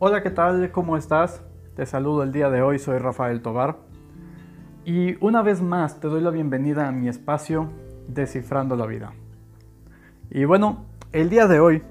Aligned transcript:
Hola, 0.00 0.22
¿qué 0.22 0.30
tal? 0.30 0.70
¿Cómo 0.70 0.96
estás? 0.96 1.42
Te 1.74 1.84
saludo 1.84 2.22
el 2.22 2.30
día 2.30 2.50
de 2.50 2.62
hoy, 2.62 2.78
soy 2.78 2.98
Rafael 2.98 3.42
Tobar. 3.42 3.78
Y 4.84 5.16
una 5.18 5.42
vez 5.42 5.60
más 5.60 5.98
te 5.98 6.06
doy 6.06 6.20
la 6.20 6.30
bienvenida 6.30 6.86
a 6.86 6.92
mi 6.92 7.08
espacio 7.08 7.68
Descifrando 8.06 8.76
la 8.76 8.86
Vida. 8.86 9.12
Y 10.30 10.44
bueno, 10.44 10.84
el 11.10 11.30
día 11.30 11.48
de 11.48 11.58
hoy 11.58 11.82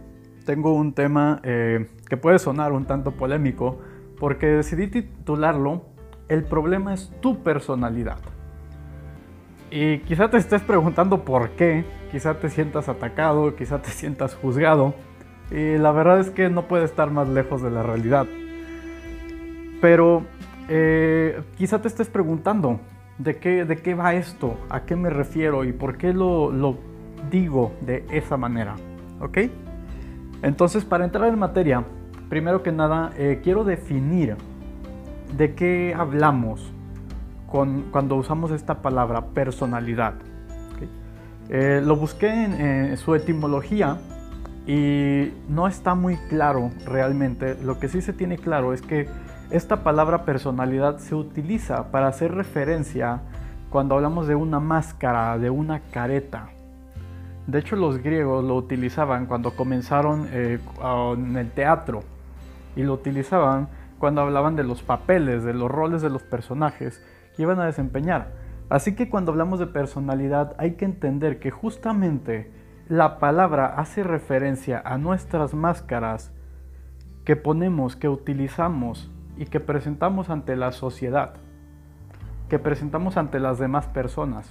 tengo 0.46 0.74
un 0.74 0.94
tema 0.94 1.42
eh, 1.44 1.90
que 2.08 2.16
puede 2.16 2.40
sonar 2.40 2.72
un 2.72 2.86
tanto 2.86 3.12
polémico 3.12 3.80
porque 4.18 4.48
decidí 4.48 4.88
titularlo 4.88 5.88
El 6.30 6.46
problema 6.46 6.94
es 6.94 7.12
tu 7.20 7.44
personalidad. 7.44 8.20
Y 9.70 10.00
quizá 10.00 10.30
te 10.30 10.38
estés 10.38 10.62
preguntando 10.62 11.26
por 11.26 11.50
qué, 11.58 11.84
quizá 12.10 12.40
te 12.40 12.50
sientas 12.50 12.88
atacado, 12.88 13.58
quizá 13.58 13.82
te 13.82 13.90
sientas 13.90 14.34
juzgado. 14.34 14.96
Y 15.52 15.78
la 15.78 15.92
verdad 15.92 16.20
es 16.20 16.30
que 16.30 16.50
no 16.50 16.68
puede 16.68 16.86
estar 16.86 17.12
más 17.12 17.28
lejos 17.30 17.62
de 17.62 17.72
la 17.72 17.84
realidad. 17.84 18.28
Pero 19.82 20.24
eh, 20.68 21.42
quizá 21.58 21.82
te 21.82 21.88
estés 21.88 22.10
preguntando 22.10 22.80
de 23.18 23.38
qué, 23.38 23.64
de 23.64 23.78
qué 23.78 23.96
va 23.96 24.14
esto, 24.14 24.58
a 24.70 24.82
qué 24.82 24.96
me 24.96 25.10
refiero 25.10 25.64
y 25.64 25.72
por 25.72 25.98
qué 25.98 26.14
lo, 26.14 26.52
lo 26.52 26.78
digo 27.32 27.74
de 27.82 28.06
esa 28.12 28.36
manera. 28.38 28.76
¿Ok? 29.22 29.38
Entonces, 30.42 30.84
para 30.84 31.06
entrar 31.06 31.30
en 31.30 31.40
materia, 31.40 31.84
primero 32.30 32.62
que 32.62 32.72
nada, 32.72 33.12
eh, 33.18 33.40
quiero 33.44 33.64
definir 33.64 34.36
de 35.36 35.56
qué 35.56 35.96
hablamos 35.98 36.72
con, 37.48 37.84
cuando 37.92 38.16
usamos 38.16 38.52
esta 38.52 38.82
palabra 38.82 39.28
personalidad. 39.28 40.16
Eh, 41.50 41.82
lo 41.82 41.96
busqué 41.96 42.28
en 42.28 42.98
su 42.98 43.16
etimología 43.16 43.98
y 44.68 45.32
no 45.48 45.66
está 45.68 45.96
muy 45.96 46.18
claro 46.30 46.72
realmente. 46.86 47.58
Lo 47.64 47.80
que 47.80 47.88
sí 47.88 48.02
se 48.02 48.12
tiene 48.12 48.38
claro 48.38 48.74
es 48.74 48.82
que 48.82 49.08
esta 49.50 49.84
palabra 49.84 50.26
personalidad 50.26 50.98
se 50.98 51.16
utiliza 51.16 51.90
para 51.90 52.08
hacer 52.08 52.36
referencia 52.36 53.22
cuando 53.70 53.96
hablamos 53.96 54.28
de 54.28 54.36
una 54.36 54.60
máscara, 54.60 55.38
de 55.38 55.50
una 55.50 55.80
careta. 55.80 56.50
De 57.48 57.60
hecho, 57.60 57.78
los 57.78 58.00
griegos 58.04 58.44
lo 58.44 58.56
utilizaban 58.56 59.26
cuando 59.26 59.56
comenzaron 59.56 60.28
eh, 60.32 60.60
en 61.16 61.38
el 61.38 61.50
teatro 61.52 62.04
y 62.76 62.84
lo 62.84 62.94
utilizaban 62.94 63.70
cuando 64.00 64.22
hablaban 64.22 64.58
de 64.58 64.66
los 64.66 64.84
papeles, 64.84 65.46
de 65.46 65.54
los 65.54 65.72
roles 65.72 66.02
de 66.02 66.10
los 66.10 66.24
personajes 66.24 67.02
que 67.36 67.44
iban 67.44 67.62
a 67.62 67.66
desempeñar. 67.66 68.34
Así 68.70 68.96
que 68.96 69.10
cuando 69.10 69.32
hablamos 69.32 69.60
de 69.60 69.68
personalidad 69.68 70.56
hay 70.58 70.74
que 70.74 70.84
entender 70.84 71.40
que 71.40 71.52
justamente 71.52 72.52
la 72.90 73.20
palabra 73.20 73.66
hace 73.78 74.04
referencia 74.04 74.82
a 74.86 74.98
nuestras 74.98 75.54
máscaras 75.54 76.32
que 77.26 77.36
ponemos, 77.36 77.98
que 77.98 78.08
utilizamos 78.08 79.12
y 79.38 79.46
que 79.46 79.60
presentamos 79.60 80.30
ante 80.30 80.56
la 80.56 80.72
sociedad, 80.72 81.34
que 82.50 82.60
presentamos 82.60 83.18
ante 83.18 83.40
las 83.40 83.60
demás 83.60 83.88
personas. 83.88 84.50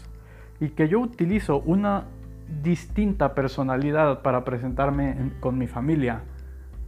Y 0.61 0.71
que 0.71 0.89
yo 0.89 1.01
utilizo 1.01 1.61
una 1.61 2.05
distinta 2.63 3.35
personalidad 3.35 4.21
para 4.21 4.45
presentarme 4.45 5.33
con 5.41 5.57
mi 5.59 5.67
familia, 5.67 6.23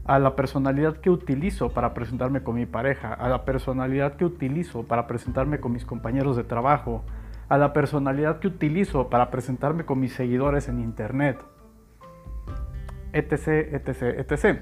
a 0.05 0.19
la 0.19 0.37
personalidad 0.37 0.99
que 0.99 1.11
utilizo 1.11 1.71
para 1.71 1.93
presentarme 1.93 2.43
con 2.43 2.55
mi 2.55 2.67
pareja, 2.67 3.13
a 3.13 3.29
la 3.29 3.45
personalidad 3.45 4.17
que 4.17 4.25
utilizo 4.25 4.85
para 4.85 5.07
presentarme 5.07 5.61
con 5.61 5.73
mis 5.73 5.85
compañeros 5.85 6.37
de 6.37 6.45
trabajo, 6.45 7.05
a 7.49 7.59
la 7.59 7.73
personalidad 7.73 8.41
que 8.41 8.49
utilizo 8.49 9.09
para 9.09 9.31
presentarme 9.31 9.85
con 9.85 10.01
mis 10.01 10.13
seguidores 10.13 10.69
en 10.69 10.81
internet, 10.81 11.39
etc, 13.13 13.73
etc, 13.73 14.03
etc. 14.19 14.61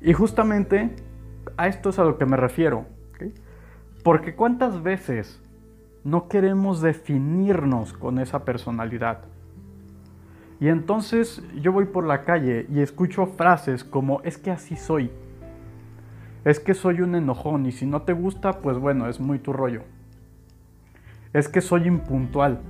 Y 0.00 0.12
justamente 0.12 0.94
a 1.56 1.68
esto 1.68 1.90
es 1.90 1.98
a 1.98 2.04
lo 2.04 2.18
que 2.18 2.26
me 2.26 2.36
refiero. 2.36 2.86
Porque 4.02 4.34
cuántas 4.34 4.82
veces 4.82 5.42
no 6.04 6.28
queremos 6.28 6.80
definirnos 6.80 7.92
con 7.92 8.18
esa 8.18 8.44
personalidad. 8.44 9.24
Y 10.60 10.68
entonces 10.68 11.42
yo 11.60 11.72
voy 11.72 11.84
por 11.84 12.04
la 12.04 12.24
calle 12.24 12.66
y 12.70 12.80
escucho 12.80 13.26
frases 13.26 13.84
como 13.84 14.22
es 14.22 14.38
que 14.38 14.50
así 14.50 14.76
soy. 14.76 15.10
Es 16.44 16.60
que 16.60 16.74
soy 16.74 17.02
un 17.02 17.14
enojón 17.14 17.66
y 17.66 17.72
si 17.72 17.86
no 17.86 18.02
te 18.02 18.12
gusta, 18.12 18.60
pues 18.60 18.78
bueno, 18.78 19.08
es 19.08 19.20
muy 19.20 19.38
tu 19.38 19.52
rollo. 19.52 19.82
Es 21.32 21.48
que 21.48 21.60
soy 21.60 21.86
impuntual. 21.86 22.60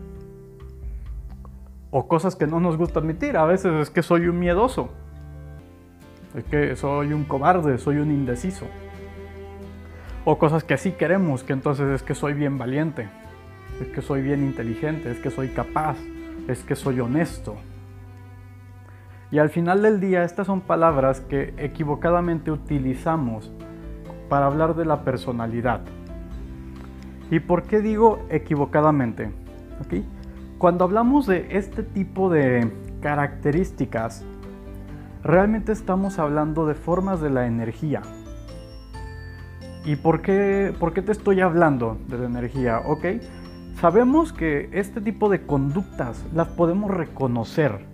O 1.91 2.07
cosas 2.09 2.37
que 2.37 2.47
no 2.47 2.61
nos 2.61 2.77
gusta 2.77 3.01
admitir. 3.01 3.37
A 3.37 3.45
veces 3.45 3.73
es 3.75 3.91
que 3.91 4.03
soy 4.03 4.29
un 4.29 4.39
miedoso. 4.39 4.91
Es 6.35 6.45
que 6.45 6.77
soy 6.77 7.13
un 7.13 7.25
cobarde, 7.25 7.79
soy 7.79 7.97
un 7.97 8.11
indeciso. 8.11 8.67
O 10.25 10.39
cosas 10.39 10.63
que 10.63 10.77
sí 10.77 10.93
queremos, 10.93 11.43
que 11.43 11.55
entonces 11.55 11.89
es 11.89 12.03
que 12.03 12.15
soy 12.15 12.35
bien 12.35 12.59
valiente, 12.59 13.09
es 13.81 13.89
que 13.89 14.03
soy 14.03 14.21
bien 14.21 14.45
inteligente, 14.45 15.11
es 15.11 15.19
que 15.21 15.31
soy 15.31 15.49
capaz, 15.49 15.97
es 16.49 16.63
que 16.65 16.77
soy 16.77 17.01
honesto. 17.01 17.57
Y 19.31 19.39
al 19.39 19.49
final 19.49 19.83
del 19.83 20.01
día 20.01 20.25
estas 20.25 20.47
son 20.47 20.61
palabras 20.61 21.21
que 21.21 21.55
equivocadamente 21.57 22.51
utilizamos 22.51 23.51
para 24.29 24.47
hablar 24.47 24.75
de 24.75 24.85
la 24.85 25.03
personalidad. 25.03 25.81
¿Y 27.31 27.41
por 27.41 27.65
qué 27.65 27.81
digo 27.81 28.21
equivocadamente? 28.31 29.31
Cuando 30.57 30.85
hablamos 30.85 31.27
de 31.27 31.47
este 31.51 31.83
tipo 31.83 32.31
de 32.31 32.73
características, 33.03 34.25
realmente 35.23 35.73
estamos 35.73 36.19
hablando 36.19 36.67
de 36.67 36.75
formas 36.75 37.21
de 37.21 37.31
la 37.31 37.47
energía. 37.47 38.03
¿Y 39.85 39.97
por 39.97 40.23
qué, 40.23 40.75
por 40.81 40.95
qué 40.95 41.03
te 41.03 41.13
estoy 41.13 41.41
hablando 41.41 41.99
de 42.09 42.19
la 42.19 42.27
energía? 42.27 42.81
Ok, 42.87 43.05
sabemos 43.79 44.33
que 44.33 44.71
este 44.73 45.01
tipo 45.01 45.29
de 45.29 45.43
conductas 45.43 46.25
las 46.35 46.49
podemos 46.49 46.91
reconocer, 46.91 47.85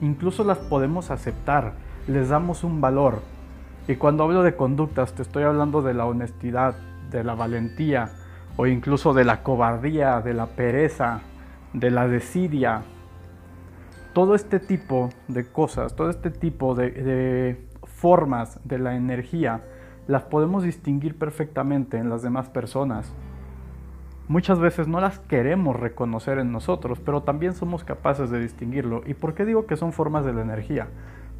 incluso 0.00 0.42
las 0.42 0.58
podemos 0.58 1.10
aceptar, 1.10 1.74
les 2.08 2.30
damos 2.30 2.64
un 2.64 2.80
valor. 2.80 3.20
Y 3.86 3.96
cuando 3.96 4.24
hablo 4.24 4.42
de 4.42 4.56
conductas 4.56 5.12
te 5.14 5.22
estoy 5.22 5.42
hablando 5.42 5.82
de 5.82 5.94
la 5.94 6.06
honestidad, 6.06 6.76
de 7.10 7.24
la 7.24 7.34
valentía 7.34 8.10
o 8.60 8.66
incluso 8.66 9.14
de 9.14 9.24
la 9.24 9.42
cobardía, 9.42 10.20
de 10.20 10.34
la 10.34 10.44
pereza, 10.48 11.22
de 11.72 11.90
la 11.90 12.06
desidia, 12.06 12.82
todo 14.12 14.34
este 14.34 14.60
tipo 14.60 15.08
de 15.28 15.50
cosas, 15.50 15.96
todo 15.96 16.10
este 16.10 16.30
tipo 16.30 16.74
de, 16.74 17.66
formas 17.84 18.60
de 18.68 18.78
la 18.78 18.96
energía, 18.96 19.62
las 20.08 20.24
podemos 20.24 20.62
distinguir 20.62 21.16
perfectamente 21.16 21.96
en 21.96 22.10
las 22.10 22.20
demás 22.20 22.50
personas. 22.50 23.14
Muchas 24.28 24.58
veces 24.58 24.86
no 24.86 25.00
las 25.00 25.20
queremos 25.20 25.80
reconocer 25.80 26.38
en 26.38 26.52
nosotros, 26.52 27.00
pero 27.00 27.22
también 27.22 27.54
somos 27.54 27.82
capaces 27.82 28.28
de 28.28 28.40
distinguirlo. 28.40 29.00
¿Y 29.06 29.14
por 29.14 29.32
qué 29.32 29.46
digo 29.46 29.64
que 29.64 29.78
son 29.78 29.94
formas 29.94 30.26
de 30.26 30.34
la 30.34 30.42
energía? 30.42 30.88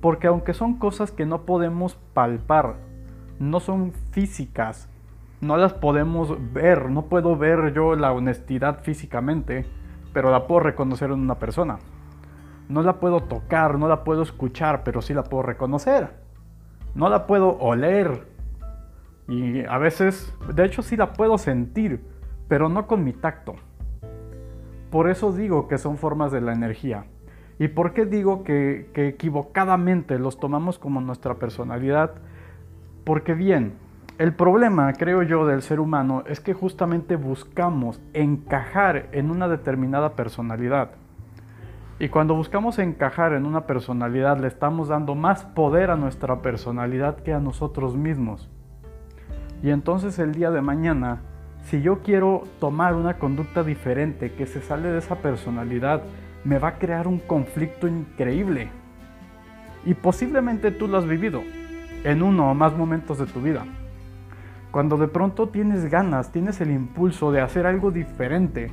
Porque 0.01 0.27
aunque 0.27 0.55
son 0.55 0.79
cosas 0.79 1.13
que 1.13 1.27
no 1.27 1.43
podemos 1.43 1.97
palpar, 2.15 2.77
no 3.39 3.61
son 3.61 3.93
físicas, 4.11 4.90
no 5.41 5.57
las 5.57 5.73
podemos 5.73 6.37
ver, 6.53 6.91
no 6.91 7.07
puedo 7.07 7.37
ver 7.37 7.73
yo 7.73 7.97
la 7.97 8.13
honestidad 8.13 8.83
físicamente, 8.83 9.67
pero 10.13 10.31
la 10.31 10.47
puedo 10.47 10.61
reconocer 10.61 11.11
en 11.11 11.21
una 11.21 11.39
persona 11.39 11.79
no 12.71 12.83
la 12.83 13.01
puedo 13.01 13.21
tocar, 13.21 13.79
no 13.79 13.89
la 13.89 14.05
puedo 14.05 14.23
escuchar, 14.23 14.85
pero 14.85 15.03
sí 15.03 15.13
la 15.13 15.25
puedo 15.25 15.43
reconocer. 15.43 16.11
No 16.95 17.09
la 17.09 17.27
puedo 17.27 17.59
oler. 17.59 18.29
Y 19.29 19.65
a 19.65 19.77
veces, 19.79 20.33
de 20.55 20.65
hecho 20.65 20.83
sí 20.83 20.97
la 20.97 21.13
puedo 21.13 21.37
sentir, 21.37 22.01
pero 22.49 22.69
no 22.69 22.87
con 22.87 23.05
mi 23.05 23.13
tacto. 23.13 23.57
Por 24.91 25.11
eso 25.11 25.33
digo 25.33 25.69
que 25.69 25.79
son 25.79 25.99
formas 25.99 26.31
de 26.33 26.41
la 26.41 26.53
energía. 26.53 27.07
¿Y 27.59 27.69
por 27.69 27.93
qué 27.93 28.07
digo 28.07 28.45
que, 28.45 28.91
equivocadamente 28.95 30.19
los 30.19 30.39
tomamos 30.39 30.79
como 30.79 31.01
nuestra 31.01 31.35
personalidad? 31.35 32.15
Porque 33.05 33.35
bien, 33.35 33.75
el 34.21 34.35
problema, 34.35 34.93
creo 34.93 35.23
yo, 35.23 35.47
del 35.47 35.63
ser 35.63 35.81
humano 35.81 36.25
es 36.27 36.41
que 36.41 36.53
justamente 36.53 37.17
buscamos 37.17 38.03
encajar 38.13 39.09
en 39.13 39.31
una 39.31 39.49
determinada 39.49 40.15
personalidad. 40.15 40.91
Y 41.99 42.11
cuando 42.11 42.35
buscamos 42.35 42.79
encajar 42.79 43.33
en 43.33 43.47
una 43.47 43.63
personalidad, 43.67 44.39
le 44.39 44.49
estamos 44.49 44.89
dando 44.89 45.15
más 45.15 45.47
poder 45.47 45.91
a 45.91 45.97
nuestra 45.97 46.43
personalidad 46.43 47.17
que 47.21 47.33
a 47.33 47.41
nosotros 47.41 47.97
mismos. 47.97 48.51
Y 49.63 49.71
entonces 49.71 50.19
el 50.19 50.35
día 50.35 50.51
de 50.51 50.61
mañana, 50.61 51.23
si 51.63 51.81
yo 51.81 52.01
quiero 52.01 52.43
tomar 52.59 52.97
una 52.97 53.17
conducta 53.17 53.63
diferente 53.63 54.35
que 54.35 54.47
se 54.47 54.61
sale 54.61 54.91
de 54.91 54.99
esa 54.99 55.15
personalidad, 55.23 56.03
me 56.45 56.59
va 56.59 56.69
a 56.69 56.79
crear 56.79 57.09
un 57.09 57.21
conflicto 57.21 57.89
increíble. 57.89 58.69
Y 59.87 59.95
posiblemente 59.95 60.73
tú 60.73 60.89
lo 60.89 60.99
has 60.99 61.07
vivido 61.07 61.41
en 62.05 62.23
uno 62.23 62.51
o 62.51 62.55
más 62.55 62.77
momentos 62.77 63.17
de 63.17 63.25
tu 63.25 63.41
vida. 63.41 63.65
Cuando 64.71 64.97
de 64.97 65.09
pronto 65.09 65.49
tienes 65.49 65.91
ganas, 65.91 66.33
tienes 66.33 66.61
el 66.61 66.71
impulso 66.71 67.33
de 67.33 67.41
hacer 67.41 67.67
algo 67.67 67.91
diferente, 67.91 68.71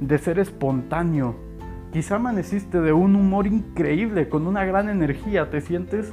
de 0.00 0.18
ser 0.18 0.38
espontáneo, 0.38 1.36
Quizá 1.96 2.16
amaneciste 2.16 2.82
de 2.82 2.92
un 2.92 3.16
humor 3.16 3.46
increíble, 3.46 4.28
con 4.28 4.46
una 4.46 4.66
gran 4.66 4.90
energía, 4.90 5.48
te 5.48 5.62
sientes 5.62 6.12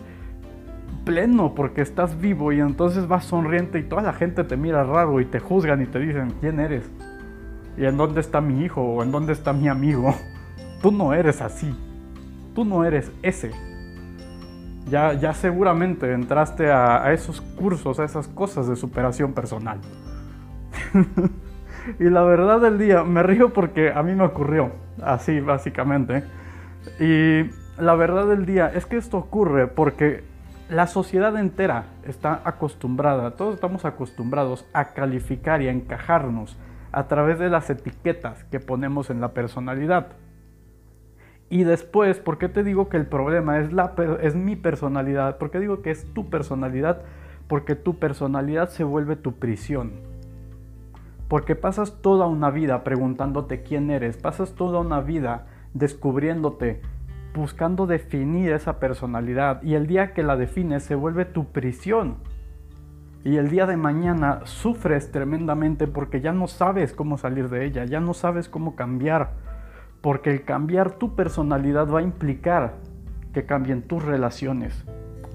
pleno 1.04 1.54
porque 1.56 1.82
estás 1.82 2.22
vivo 2.22 2.54
y 2.54 2.62
entonces 2.62 3.06
vas 3.08 3.26
sonriente 3.26 3.80
y 3.80 3.84
toda 3.84 4.02
la 4.02 4.14
gente 4.14 4.46
te 4.46 4.56
mira 4.56 4.86
raro 4.86 5.20
y 5.20 5.26
te 5.26 5.42
juzgan 5.42 5.82
y 5.82 5.86
te 5.86 6.00
dicen, 6.00 6.36
¿quién 6.40 6.62
eres? 6.62 6.90
¿Y 7.78 7.84
en 7.84 7.98
dónde 7.98 8.22
está 8.22 8.40
mi 8.40 8.64
hijo? 8.64 8.82
¿O 8.82 9.04
en 9.04 9.12
dónde 9.12 9.34
está 9.34 9.52
mi 9.52 9.68
amigo? 9.68 10.16
Tú 10.82 10.90
no 10.90 11.14
eres 11.14 11.42
así. 11.42 11.76
Tú 12.56 12.64
no 12.64 12.86
eres 12.86 13.12
ese. 13.22 13.52
Ya, 14.90 15.14
ya 15.14 15.34
seguramente 15.34 16.12
entraste 16.12 16.72
a, 16.72 17.04
a 17.04 17.14
esos 17.14 17.42
cursos, 17.42 18.00
a 18.00 18.04
esas 18.04 18.28
cosas 18.28 18.68
de 18.68 18.76
superación 18.76 19.34
personal. 19.34 19.80
y 22.00 22.04
la 22.06 22.24
verdad 22.24 22.60
del 22.62 22.78
día, 22.78 23.04
me 23.04 23.24
río 23.24 23.54
porque 23.54 23.92
a 23.92 24.04
mí 24.04 24.14
me 24.14 24.24
ocurrió, 24.24 24.72
así 25.02 25.40
básicamente. 25.40 26.24
Y 27.00 27.50
la 27.78 27.96
verdad 27.96 28.28
del 28.28 28.46
día 28.46 28.72
es 28.74 28.86
que 28.86 28.98
esto 28.98 29.18
ocurre 29.18 29.68
porque 29.68 30.24
la 30.70 30.88
sociedad 30.88 31.38
entera 31.38 31.86
está 32.04 32.42
acostumbrada, 32.44 33.32
todos 33.32 33.56
estamos 33.56 33.86
acostumbrados 33.86 34.66
a 34.74 34.86
calificar 34.94 35.62
y 35.62 35.68
a 35.68 35.72
encajarnos 35.72 36.58
a 36.92 37.08
través 37.08 37.40
de 37.40 37.50
las 37.50 37.70
etiquetas 37.70 38.44
que 38.46 38.60
ponemos 38.60 39.10
en 39.10 39.22
la 39.22 39.34
personalidad. 39.34 40.08
Y 41.54 41.66
después, 41.66 42.18
¿por 42.18 42.40
qué 42.40 42.50
te 42.50 42.64
digo 42.64 42.90
que 42.90 42.98
el 42.98 43.06
problema 43.06 43.60
es, 43.60 43.72
la, 43.72 43.94
es 44.24 44.34
mi 44.36 44.56
personalidad? 44.56 45.38
¿Por 45.38 45.52
qué 45.52 45.60
digo 45.60 45.84
que 45.84 45.92
es 45.92 46.12
tu 46.12 46.28
personalidad? 46.28 47.04
Porque 47.48 47.76
tu 47.76 48.00
personalidad 48.00 48.70
se 48.70 48.84
vuelve 48.84 49.16
tu 49.16 49.34
prisión. 49.34 49.92
Porque 51.28 51.56
pasas 51.56 52.02
toda 52.02 52.26
una 52.26 52.50
vida 52.50 52.84
preguntándote 52.84 53.62
quién 53.62 53.92
eres, 53.92 54.18
pasas 54.18 54.56
toda 54.56 54.80
una 54.80 55.02
vida 55.02 55.46
descubriéndote, 55.76 56.82
buscando 57.36 57.86
definir 57.86 58.52
esa 58.52 58.80
personalidad 58.80 59.62
y 59.62 59.76
el 59.76 59.86
día 59.86 60.16
que 60.16 60.24
la 60.24 60.38
defines 60.38 60.82
se 60.82 60.96
vuelve 60.96 61.24
tu 61.24 61.52
prisión. 61.52 62.16
Y 63.24 63.38
el 63.38 63.52
día 63.52 63.68
de 63.68 63.78
mañana 63.78 64.40
sufres 64.46 65.12
tremendamente 65.12 65.86
porque 65.86 66.20
ya 66.20 66.32
no 66.32 66.48
sabes 66.48 66.94
cómo 66.94 67.20
salir 67.20 67.50
de 67.50 67.64
ella, 67.68 67.86
ya 67.86 68.00
no 68.00 68.16
sabes 68.16 68.50
cómo 68.50 68.76
cambiar. 68.76 69.53
Porque 70.04 70.30
el 70.30 70.44
cambiar 70.44 70.92
tu 70.92 71.16
personalidad 71.16 71.90
va 71.90 72.00
a 72.00 72.04
implicar 72.04 72.76
que 73.34 73.48
cambien 73.48 73.82
tus 73.82 74.06
relaciones, 74.06 74.86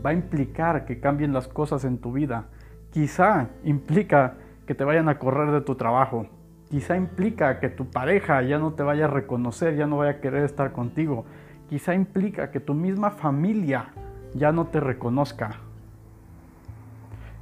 va 0.06 0.10
a 0.10 0.12
implicar 0.12 0.84
que 0.84 1.00
cambien 1.00 1.32
las 1.32 1.48
cosas 1.48 1.84
en 1.84 1.98
tu 1.98 2.12
vida. 2.12 2.44
Quizá 2.92 3.48
implica 3.64 4.34
que 4.64 4.76
te 4.76 4.84
vayan 4.84 5.08
a 5.08 5.18
correr 5.18 5.50
de 5.50 5.62
tu 5.62 5.74
trabajo. 5.74 6.28
Quizá 6.70 6.96
implica 6.96 7.58
que 7.58 7.68
tu 7.68 7.90
pareja 7.90 8.40
ya 8.42 8.60
no 8.60 8.74
te 8.74 8.84
vaya 8.84 9.06
a 9.06 9.08
reconocer, 9.08 9.74
ya 9.74 9.88
no 9.88 9.96
vaya 9.96 10.12
a 10.12 10.20
querer 10.20 10.44
estar 10.44 10.70
contigo 10.70 11.24
quizá 11.68 11.94
implica 11.94 12.50
que 12.50 12.60
tu 12.60 12.74
misma 12.74 13.10
familia 13.10 13.86
ya 14.34 14.52
no 14.52 14.66
te 14.66 14.80
reconozca. 14.80 15.50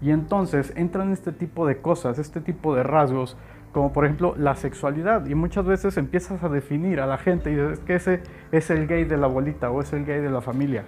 Y 0.00 0.10
entonces 0.10 0.72
entran 0.76 1.12
este 1.12 1.32
tipo 1.32 1.66
de 1.66 1.80
cosas, 1.80 2.18
este 2.18 2.40
tipo 2.40 2.74
de 2.74 2.82
rasgos, 2.82 3.36
como 3.76 3.92
por 3.92 4.06
ejemplo 4.06 4.34
la 4.38 4.56
sexualidad. 4.56 5.26
Y 5.26 5.34
muchas 5.34 5.66
veces 5.66 5.98
empiezas 5.98 6.42
a 6.42 6.48
definir 6.48 6.98
a 6.98 7.06
la 7.06 7.18
gente 7.18 7.50
y 7.50 7.56
dices 7.56 7.78
que 7.80 7.96
ese 7.96 8.22
es 8.50 8.70
el 8.70 8.86
gay 8.86 9.04
de 9.04 9.18
la 9.18 9.26
abuelita 9.26 9.70
o 9.70 9.82
es 9.82 9.92
el 9.92 10.06
gay 10.06 10.22
de 10.22 10.30
la 10.30 10.40
familia. 10.40 10.84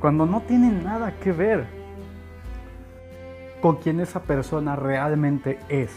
Cuando 0.00 0.26
no 0.26 0.40
tiene 0.40 0.72
nada 0.72 1.12
que 1.22 1.30
ver 1.30 1.66
con 3.60 3.76
quien 3.76 4.00
esa 4.00 4.24
persona 4.24 4.74
realmente 4.74 5.60
es. 5.68 5.96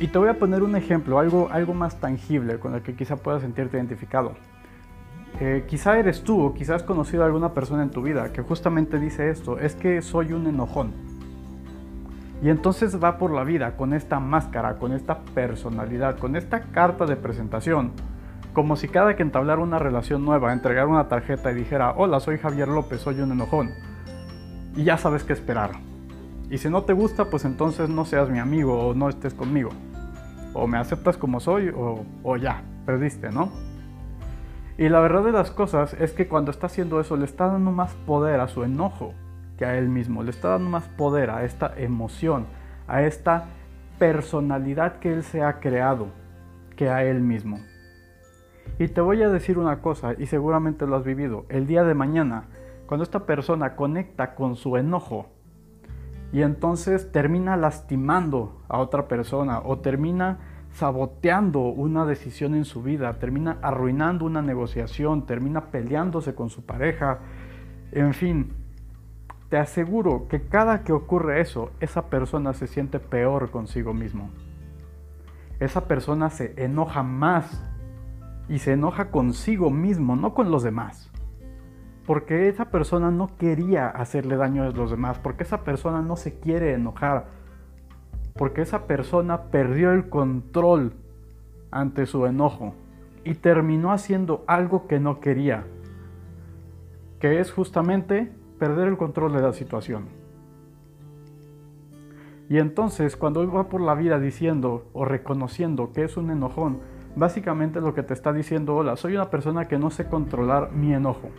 Y 0.00 0.08
te 0.08 0.18
voy 0.18 0.30
a 0.30 0.34
poner 0.34 0.64
un 0.64 0.74
ejemplo, 0.74 1.20
algo, 1.20 1.48
algo 1.52 1.72
más 1.72 2.00
tangible 2.00 2.58
con 2.58 2.74
el 2.74 2.82
que 2.82 2.96
quizá 2.96 3.14
puedas 3.18 3.42
sentirte 3.42 3.76
identificado. 3.76 4.32
Eh, 5.38 5.64
quizá 5.68 5.96
eres 5.96 6.24
tú 6.24 6.44
o 6.44 6.54
quizás 6.54 6.82
has 6.82 6.82
conocido 6.82 7.22
a 7.22 7.26
alguna 7.26 7.54
persona 7.54 7.84
en 7.84 7.90
tu 7.90 8.02
vida 8.02 8.32
que 8.32 8.42
justamente 8.42 8.98
dice 8.98 9.30
esto, 9.30 9.60
es 9.60 9.76
que 9.76 10.02
soy 10.02 10.32
un 10.32 10.48
enojón. 10.48 11.09
Y 12.42 12.48
entonces 12.48 13.02
va 13.02 13.18
por 13.18 13.32
la 13.32 13.44
vida 13.44 13.76
con 13.76 13.92
esta 13.92 14.18
máscara, 14.18 14.76
con 14.76 14.92
esta 14.92 15.20
personalidad, 15.34 16.18
con 16.18 16.36
esta 16.36 16.60
carta 16.60 17.04
de 17.06 17.16
presentación, 17.16 17.92
como 18.54 18.76
si 18.76 18.88
cada 18.88 19.14
que 19.14 19.22
entablara 19.22 19.60
una 19.60 19.78
relación 19.78 20.24
nueva, 20.24 20.52
entregara 20.52 20.86
una 20.86 21.08
tarjeta 21.08 21.52
y 21.52 21.54
dijera, 21.54 21.92
hola, 21.96 22.18
soy 22.20 22.38
Javier 22.38 22.68
López, 22.68 23.00
soy 23.00 23.20
un 23.20 23.32
enojón. 23.32 23.70
Y 24.74 24.84
ya 24.84 24.96
sabes 24.96 25.24
qué 25.24 25.32
esperar. 25.32 25.72
Y 26.48 26.58
si 26.58 26.68
no 26.70 26.82
te 26.82 26.94
gusta, 26.94 27.26
pues 27.26 27.44
entonces 27.44 27.88
no 27.88 28.04
seas 28.04 28.30
mi 28.30 28.38
amigo 28.38 28.88
o 28.88 28.94
no 28.94 29.08
estés 29.08 29.34
conmigo 29.34 29.70
o 30.52 30.66
me 30.66 30.78
aceptas 30.78 31.16
como 31.16 31.40
soy 31.40 31.72
o, 31.74 32.36
ya, 32.36 32.62
perdiste, 32.86 33.30
¿no? 33.30 33.50
Y 34.78 34.88
la 34.88 35.00
verdad 35.00 35.24
de 35.24 35.32
las 35.32 35.50
cosas 35.50 35.94
es 35.94 36.12
que 36.12 36.26
cuando 36.26 36.50
está 36.50 36.66
haciendo 36.66 37.00
eso 37.00 37.16
le 37.16 37.24
está 37.24 37.46
dando 37.46 37.70
más 37.70 37.94
poder 38.06 38.40
a 38.40 38.48
su 38.48 38.64
enojo 38.64 39.14
a 39.64 39.76
él 39.76 39.88
mismo, 39.88 40.22
le 40.22 40.30
está 40.30 40.48
dando 40.48 40.70
más 40.70 40.88
poder 40.88 41.30
a 41.30 41.44
esta 41.44 41.74
emoción, 41.76 42.46
a 42.86 43.02
esta 43.02 43.46
personalidad 43.98 44.98
que 44.98 45.12
él 45.12 45.22
se 45.22 45.42
ha 45.42 45.60
creado 45.60 46.08
que 46.76 46.88
a 46.88 47.04
él 47.04 47.20
mismo. 47.20 47.58
Y 48.78 48.88
te 48.88 49.00
voy 49.00 49.22
a 49.22 49.28
decir 49.28 49.58
una 49.58 49.80
cosa, 49.82 50.14
y 50.16 50.26
seguramente 50.26 50.86
lo 50.86 50.96
has 50.96 51.04
vivido, 51.04 51.44
el 51.48 51.66
día 51.66 51.84
de 51.84 51.94
mañana, 51.94 52.44
cuando 52.86 53.04
esta 53.04 53.26
persona 53.26 53.76
conecta 53.76 54.34
con 54.34 54.56
su 54.56 54.76
enojo, 54.76 55.26
y 56.32 56.42
entonces 56.42 57.12
termina 57.12 57.56
lastimando 57.56 58.62
a 58.68 58.78
otra 58.78 59.08
persona 59.08 59.60
o 59.64 59.78
termina 59.80 60.38
saboteando 60.72 61.60
una 61.60 62.06
decisión 62.06 62.54
en 62.54 62.64
su 62.64 62.82
vida, 62.82 63.18
termina 63.18 63.58
arruinando 63.62 64.24
una 64.24 64.40
negociación, 64.40 65.26
termina 65.26 65.66
peleándose 65.66 66.34
con 66.34 66.48
su 66.48 66.64
pareja, 66.64 67.18
en 67.92 68.14
fin, 68.14 68.54
te 69.50 69.58
aseguro 69.58 70.26
que 70.28 70.40
cada 70.40 70.82
que 70.82 70.92
ocurre 70.92 71.40
eso, 71.40 71.70
esa 71.80 72.06
persona 72.06 72.54
se 72.54 72.66
siente 72.66 72.98
peor 72.98 73.50
consigo 73.50 73.92
mismo. 73.92 74.30
Esa 75.58 75.86
persona 75.86 76.30
se 76.30 76.54
enoja 76.56 77.02
más 77.02 77.62
y 78.48 78.60
se 78.60 78.72
enoja 78.72 79.10
consigo 79.10 79.70
mismo, 79.70 80.16
no 80.16 80.32
con 80.32 80.50
los 80.50 80.62
demás 80.62 81.10
porque 82.10 82.48
esa 82.48 82.72
persona 82.72 83.12
no 83.12 83.36
quería 83.36 83.88
hacerle 83.88 84.36
daño 84.36 84.64
a 84.64 84.70
los 84.70 84.90
demás, 84.90 85.20
porque 85.20 85.44
esa 85.44 85.62
persona 85.62 86.02
no 86.02 86.16
se 86.16 86.40
quiere 86.40 86.72
enojar, 86.72 87.26
porque 88.34 88.62
esa 88.62 88.88
persona 88.88 89.42
perdió 89.52 89.92
el 89.92 90.08
control 90.08 90.94
ante 91.70 92.06
su 92.06 92.26
enojo 92.26 92.74
y 93.22 93.34
terminó 93.34 93.92
haciendo 93.92 94.42
algo 94.48 94.88
que 94.88 94.98
no 94.98 95.20
quería, 95.20 95.62
que 97.20 97.38
es 97.38 97.52
justamente 97.52 98.32
perder 98.60 98.86
el 98.86 98.96
control 98.96 99.32
de 99.32 99.42
la 99.42 99.52
situación. 99.52 100.04
Y 102.48 102.58
entonces 102.58 103.16
cuando 103.16 103.50
va 103.50 103.68
por 103.68 103.80
la 103.80 103.94
vida 103.94 104.20
diciendo 104.20 104.86
o 104.92 105.04
reconociendo 105.04 105.92
que 105.92 106.04
es 106.04 106.16
un 106.16 106.30
enojón, 106.30 106.80
básicamente 107.16 107.80
lo 107.80 107.94
que 107.94 108.02
te 108.02 108.12
está 108.12 108.32
diciendo, 108.32 108.76
hola, 108.76 108.96
soy 108.96 109.14
una 109.14 109.30
persona 109.30 109.66
que 109.66 109.78
no 109.78 109.90
sé 109.90 110.06
controlar 110.06 110.72
mi 110.72 110.92
enojo. 110.92 111.30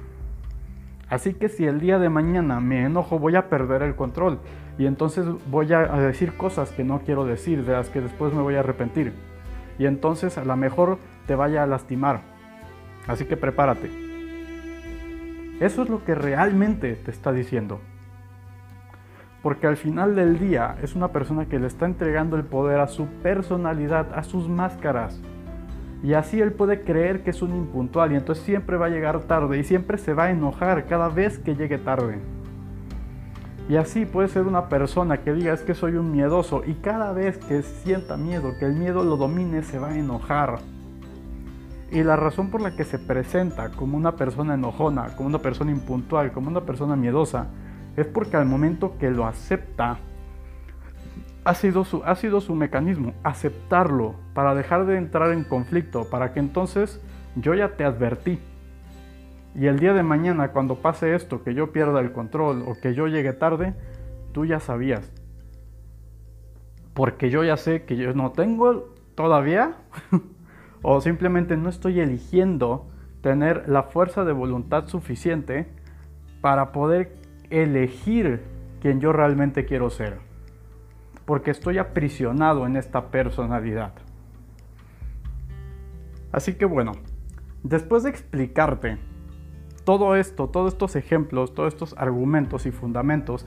Así 1.10 1.34
que 1.34 1.50
si 1.50 1.66
el 1.66 1.80
día 1.80 2.00
de 2.00 2.10
mañana 2.10 2.60
me 2.60 2.86
enojo 2.86 3.20
voy 3.20 3.36
a 3.36 3.50
perder 3.50 3.84
el 3.84 3.96
control 3.96 4.40
y 4.78 4.86
entonces 4.86 5.26
voy 5.50 5.72
a 5.74 5.86
decir 5.98 6.36
cosas 6.38 6.72
que 6.72 6.84
no 6.84 7.02
quiero 7.02 7.26
decir, 7.26 7.66
de 7.66 7.74
las 7.74 7.90
que 7.90 8.02
después 8.02 8.34
me 8.34 8.42
voy 8.42 8.56
a 8.56 8.62
arrepentir. 8.62 9.14
Y 9.78 9.86
entonces 9.86 10.38
a 10.38 10.46
lo 10.46 10.56
mejor 10.56 10.98
te 11.28 11.36
vaya 11.36 11.64
a 11.64 11.68
lastimar. 11.68 12.22
Así 13.08 13.26
que 13.26 13.38
prepárate. 13.38 14.11
Eso 15.62 15.84
es 15.84 15.90
lo 15.90 16.04
que 16.04 16.16
realmente 16.16 16.96
te 16.96 17.12
está 17.12 17.32
diciendo. 17.32 17.80
Porque 19.44 19.68
al 19.68 19.78
final 19.78 20.16
del 20.16 20.40
día 20.40 20.76
es 20.82 20.96
una 20.96 21.10
persona 21.10 21.46
que 21.46 21.60
le 21.60 21.68
está 21.68 21.86
entregando 21.86 22.36
el 22.36 22.46
poder 22.46 22.80
a 22.80 22.88
su 22.88 23.06
personalidad, 23.22 24.08
a 24.16 24.24
sus 24.24 24.50
máscaras. 24.50 25.22
Y 26.04 26.14
así 26.16 26.42
él 26.42 26.52
puede 26.52 26.82
creer 26.82 27.22
que 27.22 27.30
es 27.30 27.44
un 27.44 27.56
impuntual 27.56 28.12
y 28.12 28.16
entonces 28.16 28.44
siempre 28.44 28.76
va 28.76 28.88
a 28.88 28.90
llegar 28.90 29.20
tarde 29.26 29.60
y 29.60 29.64
siempre 29.64 30.00
se 30.00 30.16
va 30.16 30.26
a 30.26 30.32
enojar 30.32 30.88
cada 30.88 31.10
vez 31.10 31.38
que 31.38 31.56
llegue 31.56 31.78
tarde. 31.78 32.18
Y 33.70 33.76
así 33.76 34.08
puede 34.08 34.30
ser 34.30 34.48
una 34.48 34.68
persona 34.68 35.18
que 35.18 35.32
diga 35.32 35.54
es 35.54 35.62
que 35.62 35.76
soy 35.76 35.94
un 35.94 36.12
miedoso 36.12 36.64
y 36.66 36.74
cada 36.74 37.14
vez 37.14 37.38
que 37.38 37.62
sienta 37.62 38.18
miedo, 38.18 38.54
que 38.60 38.66
el 38.66 38.74
miedo 38.74 39.04
lo 39.04 39.16
domine, 39.16 39.62
se 39.62 39.78
va 39.78 39.90
a 39.90 39.98
enojar. 40.00 40.58
Y 41.92 42.04
la 42.04 42.16
razón 42.16 42.50
por 42.50 42.62
la 42.62 42.76
que 42.76 42.86
se 42.86 42.98
presenta 42.98 43.70
como 43.72 43.98
una 43.98 44.16
persona 44.16 44.54
enojona, 44.54 45.16
como 45.18 45.28
una 45.28 45.40
persona 45.40 45.72
impuntual, 45.72 46.32
como 46.32 46.50
una 46.50 46.62
persona 46.62 46.96
miedosa, 46.96 47.48
es 47.98 48.06
porque 48.06 48.38
al 48.38 48.46
momento 48.46 48.98
que 48.98 49.12
lo 49.12 49.28
acepta, 49.28 49.98
ha 51.44 51.54
sido, 51.54 51.84
su, 51.84 52.02
ha 52.06 52.16
sido 52.16 52.40
su 52.40 52.56
mecanismo, 52.56 53.14
aceptarlo 53.24 54.16
para 54.34 54.56
dejar 54.56 54.86
de 54.86 54.98
entrar 54.98 55.34
en 55.34 55.44
conflicto, 55.44 56.06
para 56.10 56.34
que 56.34 56.40
entonces 56.40 57.02
yo 57.36 57.54
ya 57.56 57.76
te 57.76 57.84
advertí. 57.84 58.40
Y 59.54 59.66
el 59.66 59.80
día 59.80 59.94
de 59.94 60.04
mañana, 60.04 60.54
cuando 60.54 60.76
pase 60.76 61.14
esto, 61.14 61.44
que 61.44 61.54
yo 61.54 61.74
pierda 61.74 62.00
el 62.00 62.14
control 62.14 62.64
o 62.68 62.76
que 62.76 62.94
yo 62.94 63.08
llegue 63.08 63.34
tarde, 63.34 63.74
tú 64.32 64.46
ya 64.46 64.62
sabías. 64.62 65.12
Porque 66.94 67.30
yo 67.30 67.44
ya 67.44 67.58
sé 67.58 67.84
que 67.84 67.98
yo 67.98 68.14
no 68.14 68.32
tengo 68.32 68.94
todavía, 69.16 69.76
o 70.82 71.02
simplemente 71.02 71.58
no 71.58 71.70
estoy 71.70 72.00
eligiendo 72.00 72.88
tener 73.22 73.70
la 73.70 73.84
fuerza 73.84 74.26
de 74.26 74.34
voluntad 74.34 74.88
suficiente 74.88 75.68
para 76.42 76.72
poder 76.72 77.14
elegir 77.50 78.42
quien 78.82 79.00
yo 79.00 79.14
realmente 79.14 79.66
quiero 79.66 79.90
ser. 79.90 80.18
Porque 81.26 81.52
estoy 81.52 81.78
aprisionado 81.78 82.66
en 82.66 82.78
esta 82.78 83.12
personalidad. 83.12 83.94
Así 86.32 86.56
que 86.56 86.66
bueno, 86.66 86.94
después 87.64 88.04
de 88.04 88.10
explicarte 88.10 88.98
todo 89.84 90.16
esto, 90.16 90.48
todos 90.48 90.74
estos 90.74 90.96
ejemplos, 90.96 91.54
todos 91.54 91.74
estos 91.74 91.96
argumentos 91.98 92.66
y 92.66 92.72
fundamentos 92.72 93.46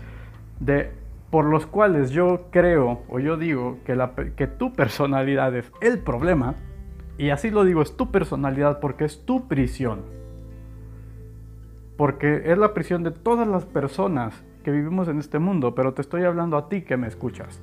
de 0.60 0.92
por 1.30 1.46
los 1.46 1.66
cuales 1.66 2.10
yo 2.10 2.46
creo 2.50 3.02
o 3.08 3.18
yo 3.18 3.36
digo 3.36 3.78
que, 3.84 4.32
que 4.36 4.46
tu 4.46 4.72
personalidad 4.72 5.56
es 5.56 5.72
el 5.80 5.98
problema, 5.98 6.54
y 7.16 7.30
así 7.30 7.50
lo 7.50 7.64
digo, 7.64 7.82
es 7.82 7.96
tu 7.96 8.10
personalidad 8.10 8.80
porque 8.80 9.04
es 9.04 9.24
tu 9.24 9.46
prisión. 9.46 10.02
Porque 11.96 12.50
es 12.50 12.58
la 12.58 12.74
prisión 12.74 13.04
de 13.04 13.12
todas 13.12 13.46
las 13.46 13.64
personas 13.64 14.42
que 14.64 14.72
vivimos 14.72 15.06
en 15.08 15.18
este 15.18 15.38
mundo, 15.38 15.74
pero 15.74 15.94
te 15.94 16.02
estoy 16.02 16.24
hablando 16.24 16.56
a 16.56 16.68
ti 16.68 16.82
que 16.82 16.96
me 16.96 17.06
escuchas. 17.06 17.62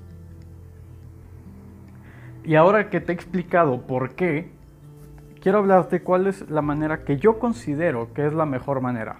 Y 2.43 2.55
ahora 2.55 2.89
que 2.89 3.01
te 3.01 3.11
he 3.11 3.15
explicado 3.15 3.81
por 3.81 4.15
qué, 4.15 4.51
quiero 5.41 5.59
hablarte 5.59 6.01
cuál 6.01 6.27
es 6.27 6.49
la 6.49 6.61
manera 6.61 7.03
que 7.03 7.17
yo 7.17 7.39
considero 7.39 8.13
que 8.13 8.25
es 8.25 8.33
la 8.33 8.45
mejor 8.45 8.81
manera. 8.81 9.19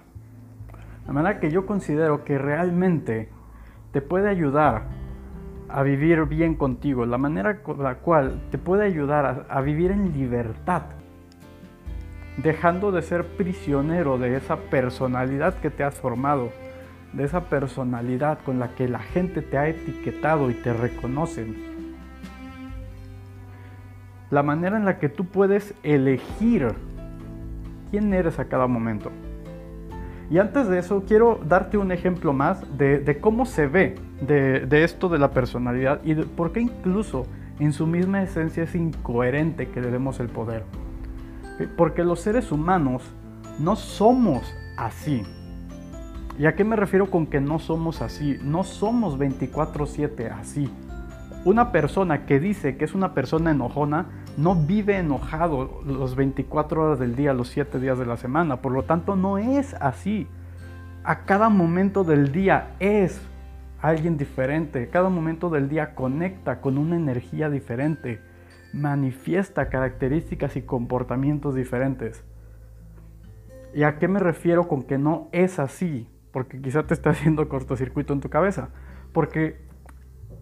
La 1.06 1.12
manera 1.12 1.40
que 1.40 1.50
yo 1.50 1.66
considero 1.66 2.24
que 2.24 2.38
realmente 2.38 3.28
te 3.92 4.00
puede 4.00 4.28
ayudar 4.28 4.84
a 5.72 5.82
vivir 5.82 6.24
bien 6.26 6.54
contigo, 6.54 7.06
la 7.06 7.18
manera 7.18 7.62
con 7.62 7.82
la 7.82 7.96
cual 7.96 8.40
te 8.50 8.58
puede 8.58 8.84
ayudar 8.84 9.46
a, 9.48 9.60
vivir 9.62 9.90
en 9.90 10.12
libertad, 10.12 10.82
dejando 12.36 12.92
de 12.92 13.02
ser 13.02 13.24
prisionero 13.36 14.18
de 14.18 14.36
esa 14.36 14.56
personalidad 14.56 15.54
que 15.54 15.70
te 15.70 15.82
has 15.82 15.94
formado, 15.94 16.50
de 17.14 17.24
esa 17.24 17.44
personalidad 17.44 18.38
con 18.44 18.58
la 18.58 18.68
que 18.74 18.86
la 18.86 18.98
gente 18.98 19.40
te 19.40 19.56
ha 19.56 19.68
etiquetado 19.68 20.50
y 20.50 20.54
te 20.54 20.72
reconocen 20.72 21.72
la 24.30 24.42
manera 24.42 24.78
en 24.78 24.86
la 24.86 24.98
que 24.98 25.10
tú 25.10 25.26
puedes 25.26 25.74
elegir 25.82 26.74
quién 27.90 28.14
eres 28.14 28.38
a 28.38 28.46
cada 28.46 28.66
momento. 28.66 29.10
Y 30.32 30.38
antes 30.38 30.66
de 30.66 30.78
eso, 30.78 31.04
quiero 31.06 31.38
darte 31.46 31.76
un 31.76 31.92
ejemplo 31.92 32.32
más 32.32 32.62
de, 32.78 33.18
cómo 33.20 33.44
se 33.44 33.66
ve 33.66 33.96
de, 34.22 34.82
esto 34.82 35.10
de 35.10 35.18
la 35.18 35.30
personalidad 35.30 36.00
y 36.04 36.14
por 36.14 36.52
qué 36.52 36.62
incluso 36.62 37.26
en 37.58 37.74
su 37.74 37.86
misma 37.86 38.22
esencia 38.22 38.62
es 38.62 38.74
incoherente 38.74 39.68
que 39.68 39.82
le 39.82 39.90
demos 39.90 40.20
el 40.20 40.28
poder. 40.28 40.64
Porque 41.76 42.02
los 42.02 42.20
seres 42.20 42.50
humanos 42.50 43.02
no 43.58 43.76
somos 43.76 44.42
así. 44.78 45.22
¿Y 46.38 46.46
a 46.46 46.54
qué 46.54 46.64
me 46.64 46.76
refiero 46.76 47.10
con 47.10 47.26
que 47.26 47.42
no 47.42 47.58
somos 47.58 48.00
así? 48.00 48.38
No 48.42 48.64
somos 48.64 49.18
24/7 49.18 50.30
así. 50.30 50.70
Una 51.44 51.72
persona 51.72 52.24
que 52.24 52.38
dice 52.38 52.76
que 52.76 52.84
es 52.84 52.94
una 52.94 53.14
persona 53.14 53.50
enojona 53.50 54.06
no 54.36 54.54
vive 54.54 54.98
enojado 54.98 55.82
los 55.84 56.14
24 56.14 56.84
horas 56.84 56.98
del 57.00 57.16
día, 57.16 57.34
los 57.34 57.48
7 57.48 57.80
días 57.80 57.98
de 57.98 58.06
la 58.06 58.16
semana. 58.16 58.62
Por 58.62 58.70
lo 58.70 58.84
tanto, 58.84 59.16
no 59.16 59.38
es 59.38 59.74
así. 59.80 60.28
A 61.02 61.24
cada 61.24 61.48
momento 61.48 62.04
del 62.04 62.30
día 62.30 62.76
es 62.78 63.20
alguien 63.80 64.16
diferente. 64.16 64.88
Cada 64.88 65.08
momento 65.08 65.50
del 65.50 65.68
día 65.68 65.96
conecta 65.96 66.60
con 66.60 66.78
una 66.78 66.94
energía 66.94 67.50
diferente. 67.50 68.20
Manifiesta 68.72 69.68
características 69.68 70.54
y 70.54 70.62
comportamientos 70.62 71.56
diferentes. 71.56 72.24
¿Y 73.74 73.82
a 73.82 73.98
qué 73.98 74.06
me 74.06 74.20
refiero 74.20 74.68
con 74.68 74.84
que 74.84 74.96
no 74.96 75.28
es 75.32 75.58
así? 75.58 76.08
Porque 76.30 76.60
quizá 76.62 76.84
te 76.84 76.94
está 76.94 77.10
haciendo 77.10 77.48
cortocircuito 77.48 78.12
en 78.12 78.20
tu 78.20 78.30
cabeza. 78.30 78.68
Porque 79.12 79.71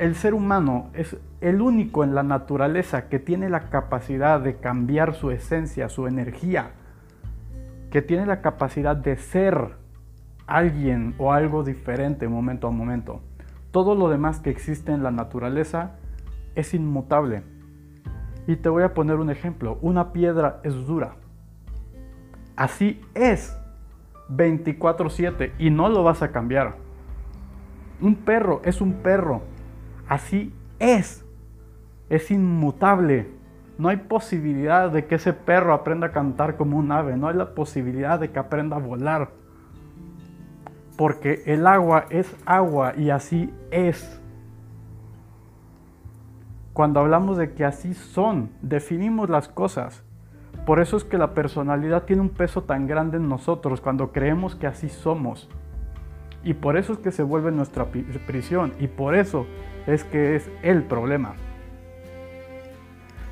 el 0.01 0.15
ser 0.15 0.33
humano 0.33 0.89
es 0.95 1.19
el 1.43 1.61
único 1.61 2.05
en 2.05 2.15
la 2.15 2.23
naturaleza 2.23 3.11
que 3.11 3.19
tiene 3.19 3.51
la 3.51 3.69
capacidad 3.69 4.41
de 4.41 4.57
cambiar 4.57 5.15
su 5.15 5.31
esencia, 5.31 5.91
su 5.91 6.07
energía, 6.07 6.71
que 7.91 8.01
tiene 8.01 8.25
la 8.25 8.41
capacidad 8.41 8.97
de 8.97 9.19
ser 9.19 9.77
alguien 10.47 11.15
o 11.19 11.35
algo 11.35 11.65
diferente 11.65 12.29
momento 12.29 12.67
a 12.67 12.71
momento. 12.71 13.21
Todo 13.73 13.95
lo 13.95 14.09
demás 14.09 14.41
que 14.41 14.49
existe 14.49 14.91
en 14.91 15.03
la 15.03 15.11
naturaleza 15.11 15.97
es 16.55 16.73
inmutable. 16.73 17.43
Y 18.47 18.57
te 18.57 18.71
voy 18.71 18.85
a 18.85 18.95
poner 18.95 19.17
un 19.17 19.29
ejemplo. 19.29 19.77
Una 19.83 20.15
piedra 20.15 20.61
es 20.65 20.75
dura. 20.87 21.17
Así 22.57 23.03
es 23.13 23.55
24/7 24.31 25.53
y 25.59 25.69
no 25.69 25.91
lo 25.91 26.03
vas 26.03 26.23
a 26.23 26.33
cambiar. 26.33 26.77
Un 28.01 28.15
perro 28.15 28.63
es 28.65 28.81
un 28.81 28.95
perro 29.03 29.43
Así 30.11 30.53
es. 30.81 31.25
Es 32.09 32.33
inmutable. 32.33 33.29
No 33.79 33.89
hay 33.89 33.97
posibilidad 33.97 34.91
de 34.91 35.07
que 35.07 35.15
ese 35.15 35.33
perro 35.33 35.73
aprenda 35.73 36.09
a 36.09 36.13
cantar 36.13 36.57
como 36.57 36.79
un 36.79 36.91
ave. 36.91 37.17
No 37.17 37.29
hay 37.29 37.37
la 37.37 37.55
posibilidad 37.55 38.19
de 38.19 38.33
que 38.33 38.41
aprenda 38.41 38.75
a 38.75 38.81
volar. 38.81 39.31
Porque 40.97 41.45
el 41.47 41.65
agua 41.65 42.07
es 42.11 42.35
agua 42.45 42.95
y 42.97 43.11
así 43.11 43.55
es. 43.71 44.21
Cuando 46.73 46.99
hablamos 46.99 47.39
de 47.39 47.53
que 47.53 47.65
así 47.65 47.95
son, 47.95 48.51
definimos 48.63 49.31
las 49.31 49.47
cosas. 49.47 50.03
Por 50.67 50.81
eso 50.81 50.97
es 50.97 51.05
que 51.05 51.19
la 51.19 51.35
personalidad 51.35 52.03
tiene 52.03 52.23
un 52.23 52.31
peso 52.31 52.65
tan 52.65 52.89
grande 52.89 53.19
en 53.19 53.29
nosotros 53.29 53.81
cuando 53.81 54.11
creemos 54.11 54.57
que 54.57 54.67
así 54.67 54.89
somos. 54.89 55.49
Y 56.43 56.55
por 56.55 56.77
eso 56.77 56.95
es 56.95 56.99
que 56.99 57.13
se 57.13 57.23
vuelve 57.23 57.53
nuestra 57.53 57.87
prisión. 58.27 58.73
Y 58.81 58.89
por 58.89 59.15
eso 59.15 59.47
es 59.87 60.05
que 60.05 60.37
es 60.37 60.51
el 60.63 60.83
problema. 60.83 61.35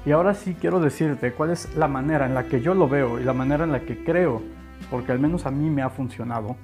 Y 0.05 0.13
ahora 0.13 0.35
sí 0.35 0.57
quiero 0.59 0.81
decirte 0.81 1.33
cuál 1.33 1.51
es 1.51 1.77
la 1.77 1.89
manera 1.89 2.27
en 2.27 2.35
la 2.35 2.45
que 2.45 2.61
yo 2.61 2.75
lo 2.75 2.89
veo 2.89 3.21
y 3.21 3.25
la 3.25 3.35
manera 3.35 3.65
en 3.65 3.73
la 3.73 3.81
que 3.81 4.05
creo, 4.05 4.43
porque 4.91 5.13
al 5.13 5.19
menos 5.19 5.45
a 5.45 5.51
mí 5.51 5.69
me 5.69 5.83
ha 5.83 5.91
funcionado, 5.91 6.57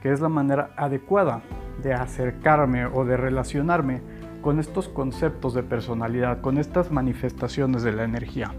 que 0.00 0.12
es 0.12 0.20
la 0.20 0.28
manera 0.28 0.70
adecuada 0.76 1.42
de 1.82 1.92
acercarme 1.92 2.86
o 2.86 3.04
de 3.04 3.16
relacionarme 3.16 4.00
con 4.40 4.58
estos 4.58 4.88
conceptos 4.88 5.54
de 5.54 5.62
personalidad, 5.62 6.40
con 6.40 6.58
estas 6.58 6.90
manifestaciones 6.90 7.82
de 7.82 7.92
la 7.92 8.04
energía. 8.04 8.52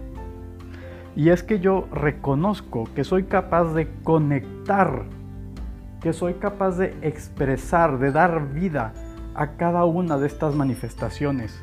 Y 1.16 1.30
es 1.30 1.42
que 1.42 1.60
yo 1.60 1.86
reconozco 1.92 2.88
que 2.94 3.04
soy 3.04 3.24
capaz 3.24 3.72
de 3.74 3.88
conectar, 4.02 5.04
que 6.00 6.12
soy 6.12 6.34
capaz 6.34 6.76
de 6.78 6.94
expresar, 7.02 7.98
de 7.98 8.12
dar 8.12 8.52
vida 8.52 8.92
a 9.34 9.56
cada 9.56 9.84
una 9.84 10.16
de 10.18 10.26
estas 10.26 10.54
manifestaciones, 10.54 11.60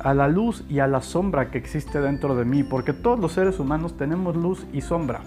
a 0.00 0.14
la 0.14 0.28
luz 0.28 0.64
y 0.68 0.78
a 0.78 0.86
la 0.86 1.00
sombra 1.00 1.50
que 1.50 1.58
existe 1.58 2.00
dentro 2.00 2.34
de 2.34 2.44
mí, 2.44 2.62
porque 2.62 2.92
todos 2.92 3.18
los 3.18 3.32
seres 3.32 3.58
humanos 3.58 3.96
tenemos 3.96 4.36
luz 4.36 4.66
y 4.72 4.80
sombra. 4.80 5.20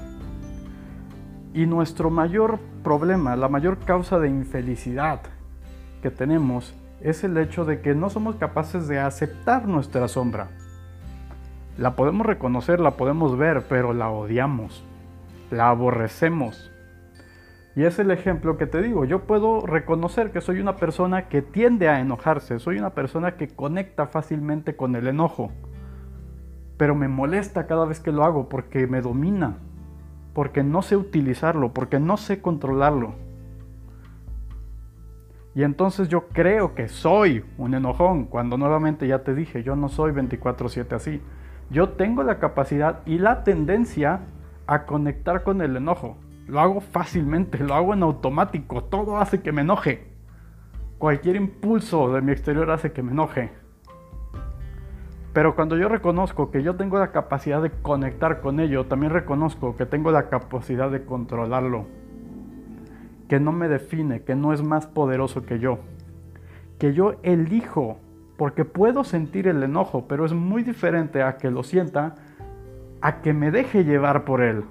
Y 1.54 1.66
nuestro 1.66 2.10
mayor 2.10 2.60
problema, 2.84 3.36
la 3.36 3.48
mayor 3.48 3.80
causa 3.80 4.20
de 4.20 4.28
infelicidad 4.28 5.22
que 6.02 6.12
tenemos 6.12 6.74
es 7.02 7.24
el 7.24 7.38
hecho 7.38 7.66
de 7.66 7.82
que 7.82 7.96
no 7.96 8.10
somos 8.10 8.36
capaces 8.36 8.88
de 8.88 9.00
aceptar 9.00 9.68
nuestra 9.68 10.08
sombra. 10.08 10.50
La 11.78 11.96
podemos 11.96 12.26
reconocer, 12.26 12.80
la 12.80 12.92
podemos 12.92 13.38
ver, 13.38 13.66
pero 13.68 13.94
la 13.94 14.10
odiamos, 14.10 14.84
la 15.52 15.70
aborrecemos, 15.70 16.72
y 17.76 17.84
es 17.84 18.00
el 18.00 18.12
ejemplo 18.12 18.58
que 18.58 18.68
te 18.68 18.82
digo. 18.82 19.04
Yo 19.04 19.24
puedo 19.24 19.66
reconocer 19.66 20.32
que 20.32 20.40
soy 20.40 20.60
una 20.60 20.78
persona 20.78 21.28
que 21.28 21.42
tiende 21.42 21.90
a 21.90 22.00
enojarse, 22.00 22.60
soy 22.60 22.78
una 22.78 22.92
persona 22.92 23.36
que 23.36 23.50
conecta 23.50 24.08
fácilmente 24.08 24.78
con 24.78 24.96
el 24.96 25.08
enojo. 25.08 25.52
Pero 26.78 26.96
me 26.96 27.10
molesta 27.10 27.68
cada 27.68 27.86
vez 27.86 28.00
que 28.00 28.14
lo 28.14 28.24
hago 28.24 28.48
porque 28.48 28.88
me 28.88 29.02
domina, 29.02 29.58
porque 30.34 30.64
no 30.64 30.82
sé 30.82 30.96
utilizarlo, 30.96 31.74
porque 31.74 32.00
no 32.00 32.16
sé 32.16 32.42
controlarlo. 32.42 33.16
Y 35.54 35.64
entonces 35.64 36.08
yo 36.10 36.28
creo 36.30 36.76
que 36.76 36.88
soy 36.90 37.46
un 37.58 37.74
enojón, 37.74 38.26
cuando 38.26 38.58
nuevamente 38.58 39.08
ya 39.08 39.24
te 39.24 39.34
dije, 39.34 39.64
yo 39.64 39.76
no 39.76 39.90
soy 39.90 40.12
24/7 40.12 40.96
así. 40.96 41.22
Yo 41.70 41.90
tengo 41.90 42.24
la 42.24 42.40
capacidad 42.40 43.00
y 43.06 43.18
la 43.18 43.44
tendencia 43.44 44.22
a 44.68 44.86
conectar 44.86 45.44
con 45.44 45.62
el 45.62 45.76
enojo. 45.78 46.18
Lo 46.48 46.60
hago 46.60 46.80
fácilmente, 46.80 47.58
lo 47.58 47.74
hago 47.74 47.94
en 47.94 48.04
automático, 48.04 48.84
todo 48.84 49.18
hace 49.18 49.42
que 49.42 49.52
me 49.52 49.62
enoje. 49.62 50.08
Cualquier 51.00 51.36
impulso 51.36 52.14
de 52.14 52.22
mi 52.22 52.32
exterior 52.32 52.70
hace 52.70 52.92
que 52.92 53.02
me 53.02 53.12
enoje. 53.12 53.52
Pero 55.34 55.56
cuando 55.56 55.76
yo 55.76 55.90
reconozco 55.90 56.52
que 56.52 56.64
yo 56.64 56.76
tengo 56.76 57.00
la 57.00 57.12
capacidad 57.12 57.62
de 57.62 57.72
conectar 57.72 58.42
con 58.42 58.60
ello, 58.60 58.86
también 58.86 59.12
reconozco 59.12 59.76
que 59.76 59.86
tengo 59.86 60.12
la 60.12 60.30
capacidad 60.30 60.90
de 60.90 61.04
controlarlo. 61.04 61.88
Que 63.28 63.40
no 63.40 63.52
me 63.52 63.68
define, 63.68 64.22
que 64.22 64.36
no 64.36 64.54
es 64.54 64.62
más 64.64 64.88
poderoso 64.88 65.46
que 65.46 65.60
yo. 65.60 65.80
Que 66.80 66.94
yo 66.94 67.16
elijo, 67.24 67.98
porque 68.38 68.66
puedo 68.66 69.04
sentir 69.04 69.48
el 69.48 69.64
enojo, 69.64 70.08
pero 70.08 70.26
es 70.26 70.34
muy 70.34 70.64
diferente 70.64 71.24
a 71.24 71.38
que 71.38 71.50
lo 71.50 71.64
sienta, 71.64 72.16
a 73.02 73.22
que 73.22 73.34
me 73.34 73.52
deje 73.52 73.84
llevar 73.84 74.26
por 74.26 74.42
él. 74.42 74.64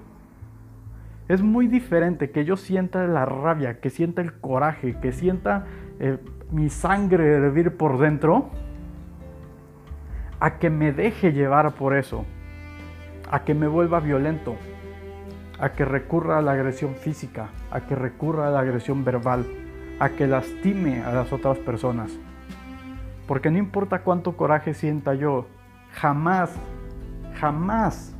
Es 1.27 1.41
muy 1.41 1.67
diferente 1.67 2.29
que 2.29 2.45
yo 2.45 2.55
sienta 2.55 3.07
la 3.07 3.25
rabia, 3.25 3.79
que 3.79 3.89
sienta 3.89 4.21
el 4.21 4.33
coraje, 4.33 4.99
que 5.01 5.11
sienta 5.11 5.65
eh, 5.99 6.19
mi 6.51 6.69
sangre 6.69 7.33
hervir 7.33 7.77
por 7.77 7.97
dentro, 7.97 8.51
a 10.39 10.59
que 10.59 10.69
me 10.69 10.91
deje 10.91 11.33
llevar 11.33 11.73
por 11.73 11.95
eso, 11.95 12.25
a 13.31 13.43
que 13.43 13.55
me 13.55 13.67
vuelva 13.67 13.99
violento, 13.99 14.55
a 15.59 15.69
que 15.69 15.83
recurra 15.83 16.37
a 16.37 16.41
la 16.43 16.51
agresión 16.51 16.93
física, 16.93 17.49
a 17.71 17.81
que 17.81 17.95
recurra 17.95 18.47
a 18.47 18.51
la 18.51 18.59
agresión 18.59 19.03
verbal, 19.03 19.45
a 19.99 20.09
que 20.09 20.27
lastime 20.27 21.01
a 21.01 21.11
las 21.11 21.33
otras 21.33 21.57
personas. 21.57 22.11
Porque 23.27 23.49
no 23.49 23.57
importa 23.57 24.03
cuánto 24.03 24.37
coraje 24.37 24.75
sienta 24.75 25.15
yo, 25.15 25.47
jamás, 25.93 26.55
jamás 27.39 28.14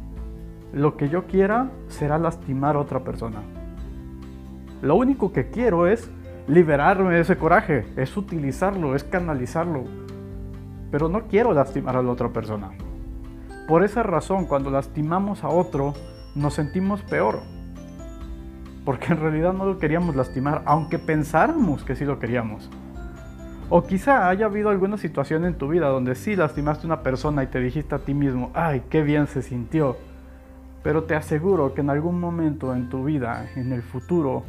lo 0.76 0.98
que 0.98 1.08
yo 1.08 1.24
quiera 1.26 1.70
será 1.88 2.20
lastimar 2.20 2.76
a 2.76 2.80
otra 2.80 3.00
persona. 3.00 3.42
Lo 4.82 4.98
único 4.98 5.32
que 5.32 5.50
quiero 5.50 5.88
es 5.88 6.12
liberarme 6.50 7.14
de 7.14 7.22
ese 7.22 7.38
coraje, 7.38 7.86
es 7.96 8.18
utilizarlo, 8.18 8.94
es 8.94 9.06
canalizarlo. 9.06 9.86
Pero 10.92 11.08
no 11.08 11.28
quiero 11.28 11.54
lastimar 11.54 11.96
a 11.96 12.04
la 12.04 12.12
otra 12.12 12.28
persona. 12.28 12.72
Por 13.70 13.86
esa 13.86 14.04
razón, 14.04 14.48
cuando 14.48 14.70
lastimamos 14.70 15.46
a 15.46 15.48
otro, 15.48 15.94
nos 16.36 16.56
sentimos 16.56 17.02
peor. 17.04 17.40
Porque 18.84 19.14
en 19.14 19.22
realidad 19.22 19.54
no 19.54 19.66
lo 19.66 19.80
queríamos 19.80 20.18
lastimar, 20.18 20.62
aunque 20.66 21.00
pensáramos 21.00 21.86
que 21.86 21.96
sí 21.96 22.04
lo 22.04 22.20
queríamos. 22.20 22.70
O 23.70 23.84
quizá 23.84 24.28
haya 24.28 24.48
habido 24.48 24.70
alguna 24.70 24.98
situación 24.98 25.46
en 25.46 25.58
tu 25.58 25.70
vida 25.70 25.88
donde 25.88 26.16
sí 26.16 26.36
lastimaste 26.36 26.86
a 26.86 26.88
una 26.88 27.02
persona 27.02 27.44
y 27.44 27.48
te 27.48 27.62
dijiste 27.62 27.96
a 27.96 28.00
ti 28.00 28.14
mismo, 28.14 28.52
ay, 28.54 28.84
qué 28.90 29.04
bien 29.04 29.28
se 29.28 29.42
sintió. 29.42 29.96
Pero 30.86 31.06
te 31.06 31.16
aseguro 31.16 31.74
que 31.74 31.82
en 31.82 31.90
algún 31.90 32.20
momento 32.20 32.76
en 32.76 32.90
tu 32.90 33.06
vida, 33.06 33.50
en 33.56 33.74
el 33.74 33.82
futuro, 33.82 34.44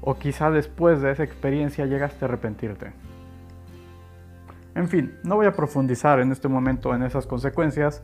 o 0.00 0.14
quizá 0.14 0.48
después 0.48 1.02
de 1.02 1.10
esa 1.10 1.24
experiencia 1.24 1.86
llegaste 1.86 2.24
a 2.24 2.28
arrepentirte. 2.28 2.92
En 4.76 4.86
fin, 4.86 5.16
no 5.24 5.34
voy 5.34 5.46
a 5.46 5.56
profundizar 5.56 6.20
en 6.20 6.30
este 6.30 6.46
momento 6.46 6.94
en 6.94 7.02
esas 7.02 7.26
consecuencias, 7.26 8.00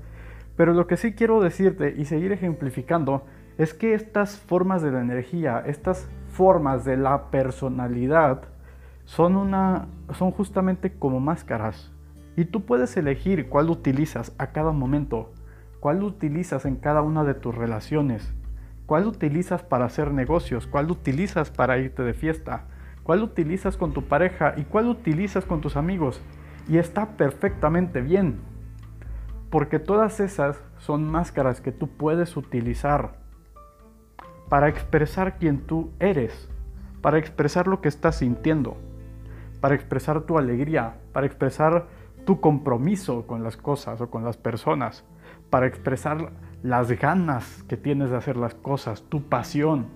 pero 0.56 0.72
lo 0.74 0.88
que 0.88 0.96
sí 0.96 1.12
quiero 1.12 1.40
decirte 1.40 1.94
y 1.96 2.04
seguir 2.06 2.32
ejemplificando 2.32 3.24
es 3.58 3.74
que 3.74 3.94
estas 3.94 4.40
formas 4.40 4.82
de 4.82 4.90
la 4.90 5.00
energía, 5.00 5.62
estas 5.64 6.08
formas 6.32 6.84
de 6.84 6.96
la 6.96 7.30
personalidad, 7.30 8.42
son, 9.04 9.36
una, 9.36 9.86
son 10.14 10.32
justamente 10.32 10.98
como 10.98 11.20
máscaras. 11.20 11.92
Y 12.36 12.44
tú 12.46 12.64
puedes 12.64 12.96
elegir 12.96 13.48
cuál 13.48 13.70
utilizas 13.70 14.34
a 14.36 14.48
cada 14.48 14.72
momento, 14.72 15.30
cuál 15.80 16.02
utilizas 16.02 16.64
en 16.64 16.76
cada 16.76 17.02
una 17.02 17.24
de 17.24 17.34
tus 17.34 17.54
relaciones, 17.54 18.32
cuál 18.86 19.06
utilizas 19.06 19.62
para 19.62 19.84
hacer 19.84 20.12
negocios, 20.12 20.66
cuál 20.66 20.90
utilizas 20.90 21.50
para 21.50 21.78
irte 21.78 22.02
de 22.02 22.14
fiesta, 22.14 22.64
cuál 23.02 23.22
utilizas 23.22 23.76
con 23.76 23.92
tu 23.92 24.04
pareja 24.04 24.54
y 24.56 24.64
cuál 24.64 24.86
utilizas 24.86 25.44
con 25.44 25.60
tus 25.60 25.76
amigos. 25.76 26.20
Y 26.68 26.78
está 26.78 27.16
perfectamente 27.16 28.00
bien 28.02 28.40
porque 29.50 29.78
todas 29.78 30.20
esas 30.20 30.60
son 30.78 31.10
máscaras 31.10 31.60
que 31.60 31.72
tú 31.72 31.88
puedes 31.88 32.36
utilizar 32.36 33.14
para 34.48 34.68
expresar 34.68 35.38
quién 35.38 35.66
tú 35.66 35.90
eres, 36.00 36.48
para 37.00 37.18
expresar 37.18 37.66
lo 37.66 37.80
que 37.80 37.88
estás 37.88 38.16
sintiendo, 38.16 38.76
para 39.60 39.74
expresar 39.74 40.22
tu 40.22 40.38
alegría, 40.38 40.96
para 41.12 41.26
expresar 41.26 41.86
tu 42.24 42.40
compromiso 42.40 43.26
con 43.26 43.42
las 43.42 43.56
cosas 43.56 44.00
o 44.00 44.10
con 44.10 44.24
las 44.24 44.36
personas, 44.36 45.04
para 45.50 45.66
expresar 45.66 46.32
las 46.62 46.90
ganas 46.92 47.62
que 47.68 47.76
tienes 47.76 48.10
de 48.10 48.16
hacer 48.16 48.36
las 48.36 48.54
cosas, 48.54 49.02
tu 49.02 49.22
pasión, 49.22 49.86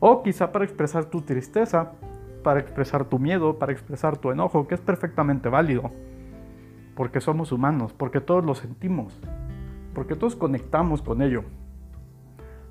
o 0.00 0.22
quizá 0.22 0.52
para 0.52 0.64
expresar 0.64 1.06
tu 1.06 1.22
tristeza, 1.22 1.92
para 2.42 2.60
expresar 2.60 3.04
tu 3.04 3.18
miedo, 3.18 3.58
para 3.58 3.72
expresar 3.72 4.16
tu 4.16 4.30
enojo, 4.30 4.66
que 4.68 4.74
es 4.74 4.80
perfectamente 4.80 5.48
válido 5.48 5.90
porque 6.96 7.20
somos 7.20 7.52
humanos, 7.52 7.92
porque 7.92 8.20
todos 8.20 8.44
lo 8.44 8.54
sentimos, 8.54 9.20
porque 9.94 10.16
todos 10.16 10.34
conectamos 10.34 11.02
con 11.02 11.22
ello. 11.22 11.44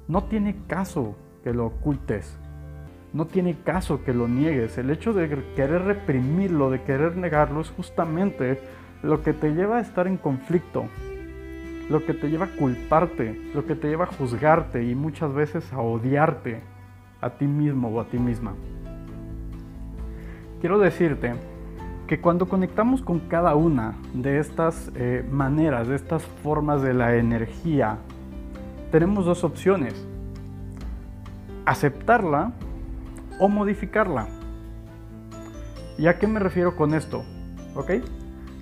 No 0.07 0.23
tiene 0.25 0.57
caso 0.67 1.15
que 1.43 1.53
lo 1.53 1.67
ocultes, 1.67 2.37
no 3.13 3.27
tiene 3.27 3.55
caso 3.63 4.03
que 4.03 4.13
lo 4.13 4.27
niegues. 4.27 4.77
El 4.79 4.89
hecho 4.89 5.13
de 5.13 5.29
querer 5.55 5.83
reprimirlo, 5.83 6.71
de 6.71 6.81
querer 6.81 7.15
negarlo, 7.15 7.61
es 7.61 7.69
justamente 7.69 8.59
lo 9.03 9.21
que 9.21 9.33
te 9.33 9.53
lleva 9.53 9.77
a 9.77 9.81
estar 9.81 10.07
en 10.07 10.17
conflicto, 10.17 10.85
lo 11.89 12.05
que 12.05 12.13
te 12.13 12.29
lleva 12.29 12.45
a 12.45 12.55
culparte, 12.55 13.39
lo 13.53 13.65
que 13.65 13.75
te 13.75 13.87
lleva 13.87 14.05
a 14.05 14.07
juzgarte 14.07 14.83
y 14.83 14.95
muchas 14.95 15.33
veces 15.33 15.71
a 15.71 15.79
odiarte 15.79 16.61
a 17.21 17.29
ti 17.31 17.45
mismo 17.45 17.89
o 17.89 17.99
a 17.99 18.05
ti 18.05 18.17
misma. 18.17 18.53
Quiero 20.61 20.79
decirte 20.79 21.33
que 22.07 22.19
cuando 22.19 22.47
conectamos 22.47 23.01
con 23.01 23.19
cada 23.19 23.55
una 23.55 23.95
de 24.13 24.39
estas 24.39 24.91
eh, 24.95 25.25
maneras, 25.29 25.87
de 25.87 25.95
estas 25.95 26.23
formas 26.43 26.81
de 26.81 26.93
la 26.93 27.15
energía, 27.15 27.97
tenemos 28.91 29.25
dos 29.25 29.43
opciones. 29.43 29.93
Aceptarla 31.65 32.51
o 33.39 33.47
modificarla. 33.47 34.27
¿Y 35.97 36.07
a 36.07 36.19
qué 36.19 36.27
me 36.27 36.39
refiero 36.39 36.75
con 36.75 36.93
esto? 36.93 37.23
¿Ok? 37.75 37.91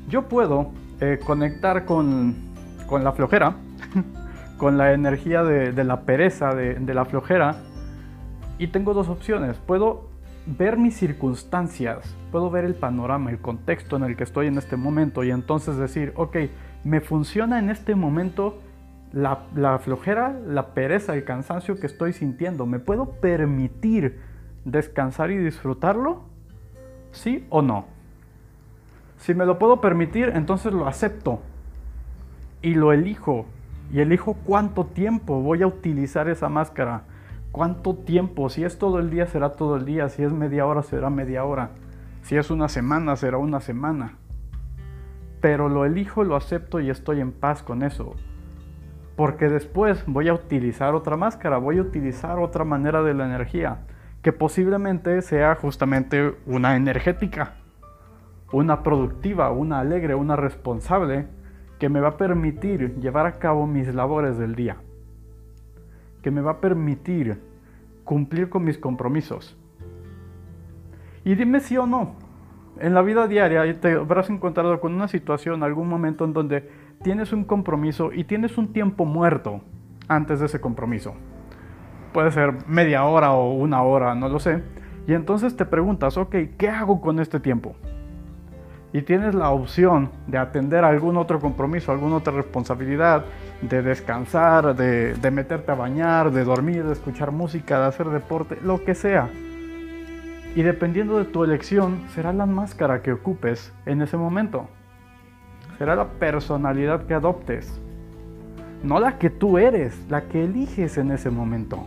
Yo 0.07 0.27
puedo 0.29 0.71
eh, 0.99 1.19
conectar 1.25 1.85
con, 1.85 2.52
la 3.01 3.13
flojera, 3.13 3.55
con 4.57 4.77
la 4.77 4.93
energía 4.93 5.43
de, 5.43 5.83
la 5.83 6.01
pereza, 6.01 6.53
de, 6.53 6.93
la 6.93 7.05
flojera, 7.05 7.55
y 8.59 8.67
tengo 8.67 8.93
dos 8.93 9.09
opciones. 9.09 9.57
Puedo 9.57 10.09
ver 10.45 10.77
mis 10.77 10.95
circunstancias, 10.95 12.15
puedo 12.31 12.49
ver 12.51 12.65
el 12.65 12.75
panorama, 12.75 13.31
el 13.31 13.39
contexto 13.39 13.95
en 13.95 14.03
el 14.03 14.15
que 14.15 14.23
estoy 14.23 14.47
en 14.47 14.57
este 14.57 14.75
momento 14.75 15.23
y 15.23 15.31
entonces 15.31 15.77
decir, 15.77 16.13
ok, 16.15 16.37
me 16.83 17.01
funciona 17.01 17.59
en 17.59 17.69
este 17.69 17.95
momento 17.95 18.59
la, 19.13 19.79
flojera, 19.79 20.37
la 20.45 20.73
pereza, 20.73 21.15
el 21.15 21.23
cansancio 21.23 21.79
que 21.79 21.87
estoy 21.87 22.13
sintiendo. 22.13 22.65
¿Me 22.65 22.79
puedo 22.79 23.13
permitir 23.21 24.19
descansar 24.65 25.31
y 25.31 25.37
disfrutarlo? 25.37 26.23
¿Sí 27.11 27.45
o 27.49 27.61
no? 27.61 27.85
Si 29.17 29.33
me 29.33 29.45
lo 29.45 29.59
puedo 29.59 29.79
permitir, 29.79 30.31
entonces 30.35 30.73
lo 30.73 30.87
acepto 30.87 31.41
y 32.63 32.73
lo 32.73 32.91
elijo. 32.91 33.45
Y 33.91 33.99
elijo 33.99 34.33
cuánto 34.43 34.85
tiempo 34.85 35.41
voy 35.41 35.61
a 35.61 35.67
utilizar 35.67 36.27
esa 36.27 36.49
máscara 36.49 37.03
¿Cuánto 37.53 37.93
tiempo? 37.93 38.49
Si 38.49 38.63
es 38.63 38.79
todo 38.79 38.97
el 38.97 39.11
día, 39.11 39.27
será 39.27 39.51
todo 39.51 39.75
el 39.75 39.85
día. 39.85 40.09
Si 40.09 40.23
es 40.23 40.33
media 40.33 40.65
hora, 40.65 40.81
será 40.81 41.11
media 41.11 41.45
hora. 41.45 41.69
Si 42.23 42.35
es 42.35 42.49
una 42.49 42.67
semana, 42.67 43.15
será 43.15 43.37
una 43.37 43.59
semana. 43.59 44.17
Pero 45.39 45.69
lo 45.69 45.85
elijo, 45.85 46.23
lo 46.23 46.35
acepto 46.35 46.79
y 46.79 46.89
estoy 46.89 47.21
en 47.21 47.31
paz 47.31 47.61
con 47.61 47.83
eso. 47.83 48.15
Porque 49.15 49.49
después 49.49 50.03
voy 50.07 50.29
a 50.29 50.33
utilizar 50.33 50.95
otra 50.95 51.15
máscara, 51.15 51.59
voy 51.59 51.77
a 51.77 51.83
utilizar 51.83 52.39
otra 52.39 52.63
manera 52.63 53.03
de 53.03 53.13
la 53.13 53.27
energía, 53.27 53.81
que 54.23 54.33
posiblemente 54.33 55.21
sea 55.21 55.53
justamente 55.53 56.33
una 56.47 56.75
energética, 56.75 57.53
una 58.51 58.81
productiva, 58.81 59.51
una 59.51 59.79
alegre, 59.79 60.15
una 60.15 60.35
responsable, 60.35 61.27
que 61.83 61.89
me 61.89 61.99
va 61.99 62.07
a 62.07 62.17
permitir 62.17 62.95
llevar 63.01 63.25
a 63.25 63.39
cabo 63.39 63.67
mis 63.67 63.93
labores 63.93 64.37
del 64.37 64.55
día 64.55 64.77
que 66.21 66.31
me 66.31 66.39
va 66.39 66.51
a 66.51 66.61
permitir 66.61 67.41
cumplir 68.05 68.47
con 68.47 68.63
mis 68.63 68.77
compromisos. 68.77 69.57
Y 71.25 71.35
dime 71.35 71.59
sí 71.59 71.75
o 71.75 71.85
no. 71.85 72.15
En 72.79 72.93
la 72.93 73.01
vida 73.01 73.27
diaria 73.27 73.81
te 73.81 73.95
habrás 73.95 74.29
encontrado 74.29 74.79
con 74.79 74.93
una 74.93 75.09
situación, 75.09 75.61
algún 75.61 75.89
momento 75.89 76.23
en 76.23 76.31
donde 76.31 76.69
tienes 77.01 77.33
un 77.33 77.43
compromiso 77.43 78.13
y 78.13 78.23
tienes 78.23 78.57
un 78.57 78.71
tiempo 78.71 79.03
muerto 79.03 79.59
antes 80.07 80.39
de 80.39 80.45
ese 80.45 80.61
compromiso. 80.61 81.15
Puede 82.13 82.31
ser 82.31 82.65
media 82.65 83.03
hora 83.03 83.33
o 83.33 83.55
una 83.55 83.83
hora, 83.83 84.15
no 84.15 84.29
lo 84.29 84.39
sé. 84.39 84.63
Y 85.05 85.11
entonces 85.11 85.57
te 85.57 85.65
preguntas, 85.65 86.15
ok, 86.15 86.33
¿qué 86.57 86.69
hago 86.69 87.01
con 87.01 87.19
este 87.19 87.41
tiempo? 87.41 87.75
Y 88.93 89.01
tienes 89.01 89.33
la 89.33 89.49
opción 89.49 90.11
de 90.27 90.37
atender 90.37 90.83
algún 90.83 91.17
otro 91.17 91.39
compromiso, 91.39 91.91
alguna 91.91 92.17
otra 92.17 92.31
responsabilidad, 92.31 93.25
de 93.61 93.81
descansar, 93.81 94.75
de, 94.75 95.31
meterte 95.31 95.71
a 95.71 95.75
bañar, 95.75 96.31
de 96.31 96.43
dormir, 96.43 96.83
de 96.83 96.93
escuchar 96.93 97.31
música, 97.31 97.79
de 97.79 97.87
hacer 97.87 98.07
deporte, 98.09 98.59
lo 98.63 98.83
que 98.83 98.93
sea. 98.93 99.29
Y 100.55 100.61
dependiendo 100.61 101.17
de 101.17 101.25
tu 101.25 101.43
elección, 101.43 102.03
será 102.13 102.31
la 102.33 102.45
máscara 102.45 103.01
que 103.01 103.11
ocupes 103.11 103.73
en 103.87 104.03
ese 104.03 104.15
momento. 104.15 104.67
Será 105.79 105.95
la 105.95 106.05
personalidad 106.05 107.07
que 107.07 107.15
adoptes. 107.15 107.81
No 108.83 108.99
la 108.99 109.17
que 109.17 109.31
tú 109.31 109.57
eres, 109.57 109.97
la 110.07 110.21
que 110.25 110.43
eliges 110.43 110.99
en 110.99 111.09
ese 111.09 111.31
momento. 111.31 111.83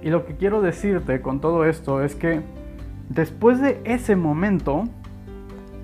Y 0.00 0.10
lo 0.10 0.26
que 0.26 0.36
quiero 0.36 0.62
decirte 0.62 1.20
con 1.20 1.40
todo 1.40 1.64
esto 1.64 2.04
es 2.04 2.14
que 2.14 2.42
Después 3.14 3.60
de 3.60 3.78
ese 3.84 4.16
momento, 4.16 4.84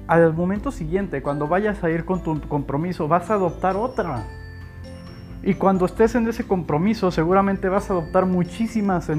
al 0.06 0.32
momento 0.32 0.70
siguiente, 0.70 1.20
cuando 1.20 1.46
vayas 1.46 1.84
a 1.84 1.90
ir 1.90 2.06
con 2.06 2.22
tu 2.22 2.40
compromiso, 2.40 3.06
vas 3.06 3.28
a 3.28 3.34
adoptar 3.34 3.76
otra. 3.76 4.24
Y 5.42 5.52
cuando 5.52 5.84
estés 5.84 6.14
en 6.14 6.26
ese 6.26 6.46
compromiso, 6.46 7.10
seguramente 7.10 7.68
vas 7.68 7.90
a 7.90 7.92
adoptar 7.92 8.24
muchísimas 8.24 9.10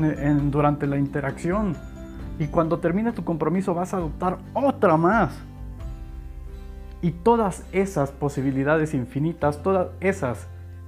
durante 0.49 0.87
la 0.87 0.97
interacción. 0.97 1.77
Y 2.39 2.47
cuando 2.47 2.79
termine 2.79 3.11
tu 3.11 3.23
compromiso, 3.23 3.75
vas 3.75 3.93
a 3.93 3.97
adoptar 3.97 4.39
otra 4.55 4.97
más. 4.97 5.31
Y 7.03 7.11
todas 7.11 7.63
esas 7.71 8.09
posibilidades 8.09 8.95
infinitas, 8.95 9.61
todas 9.61 9.89
esas, 9.99 10.47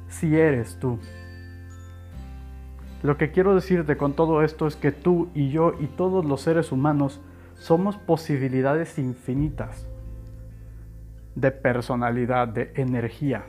si 0.10 0.36
eres 0.36 0.80
tú. 0.80 0.98
Lo 3.02 3.18
que 3.18 3.32
quiero 3.32 3.56
decirte 3.56 3.98
con 3.98 4.14
todo 4.14 4.44
esto 4.44 4.68
es 4.68 4.76
que 4.76 4.92
tú 4.92 5.30
y 5.34 5.50
yo 5.50 5.74
y 5.80 5.88
todos 5.88 6.24
los 6.24 6.42
seres 6.42 6.72
humanos 6.72 7.20
somos 7.56 7.98
posibilidades 7.98 9.00
infinitas 9.00 9.88
de 11.36 11.52
personalidad, 11.52 12.48
de 12.48 12.72
energía. 12.76 13.46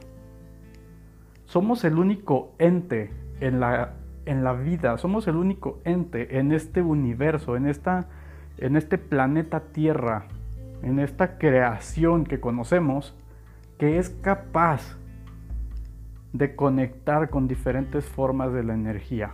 Somos 1.45 1.85
el 1.85 1.99
único 1.99 2.55
ente 2.59 3.11
en 3.41 3.61
la, 3.61 3.95
en 4.25 4.43
la 4.43 4.55
vida, 4.55 4.97
somos 4.97 5.29
el 5.29 5.37
único 5.37 5.81
ente 5.85 6.39
en 6.39 6.53
este 6.53 6.81
universo, 6.81 7.55
en, 7.55 7.67
esta, 7.67 8.09
en 8.57 8.77
este 8.77 8.97
planeta 8.97 9.61
Tierra, 9.61 10.29
en 10.83 10.99
esta 10.99 11.37
creación 11.37 12.25
que 12.25 12.41
conocemos, 12.41 13.15
que 13.79 13.99
es 13.99 14.09
capaz 14.09 14.97
de 16.33 16.57
conectar 16.57 17.29
con 17.29 17.49
diferentes 17.49 18.07
formas 18.07 18.55
de 18.55 18.65
la 18.65 18.73
energía. 18.73 19.33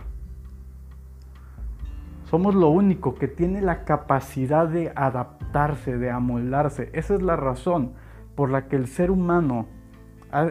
Somos 2.29 2.53
lo 2.53 2.69
único 2.69 3.15
que 3.15 3.27
tiene 3.27 3.59
la 3.59 3.85
capacidad 3.85 4.67
de 4.67 4.93
adaptarse, 4.95 5.97
de 5.97 6.11
amoldarse. 6.11 6.91
Esa 6.93 7.15
es 7.15 7.23
la 7.23 7.35
razón 7.35 7.93
por 8.35 8.51
la 8.51 8.67
que 8.67 8.75
el 8.75 8.85
ser 8.85 9.09
humano 9.09 9.65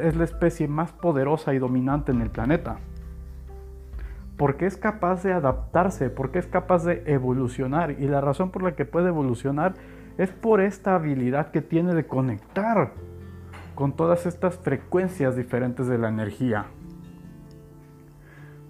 es 0.03 0.17
la 0.17 0.25
especie 0.25 0.67
más 0.67 0.91
poderosa 0.91 1.55
y 1.55 1.61
dominante 1.61 2.11
en 2.11 2.21
el 2.21 2.31
planeta. 2.31 2.79
Porque 4.37 4.67
es 4.67 4.77
capaz 4.77 5.23
de 5.23 5.33
adaptarse, 5.33 6.11
porque 6.11 6.41
es 6.41 6.49
capaz 6.49 6.85
de 6.85 7.05
evolucionar. 7.07 7.93
Y 7.93 8.09
la 8.09 8.21
razón 8.21 8.51
por 8.51 8.65
la 8.65 8.75
que 8.75 8.85
puede 8.85 9.09
evolucionar 9.09 9.75
es 10.17 10.31
por 10.33 10.61
esta 10.61 10.97
habilidad 10.97 11.53
que 11.53 11.63
tiene 11.63 11.95
de 11.95 12.09
conectar 12.09 12.91
con 13.77 13.93
todas 13.93 14.27
estas 14.27 14.59
frecuencias 14.59 15.37
diferentes 15.37 15.87
de 15.87 15.99
la 15.99 16.09
energía. 16.09 16.67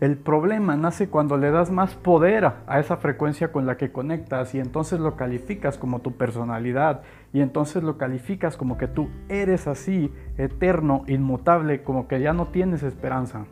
El 0.01 0.17
problema 0.17 0.77
nace 0.77 1.09
cuando 1.09 1.37
le 1.37 1.51
das 1.51 1.73
más 1.73 1.97
poder 1.97 2.45
a 2.45 2.79
esa 2.79 2.99
frecuencia 2.99 3.51
con 3.51 3.67
la 3.67 3.77
que 3.77 3.91
conectas 3.91 4.55
y 4.55 4.61
entonces 4.61 5.01
lo 5.01 5.17
calificas 5.17 5.77
como 5.77 5.99
tu 5.99 6.13
personalidad 6.13 7.03
y 7.33 7.41
entonces 7.41 7.83
lo 7.83 7.99
calificas 7.99 8.57
como 8.57 8.79
que 8.79 8.87
tú 8.87 9.09
eres 9.29 9.67
así, 9.67 10.13
eterno, 10.37 11.03
inmutable, 11.09 11.83
como 11.83 12.07
que 12.07 12.21
ya 12.21 12.33
no 12.33 12.47
tienes 12.47 12.85
esperanza. 12.85 13.47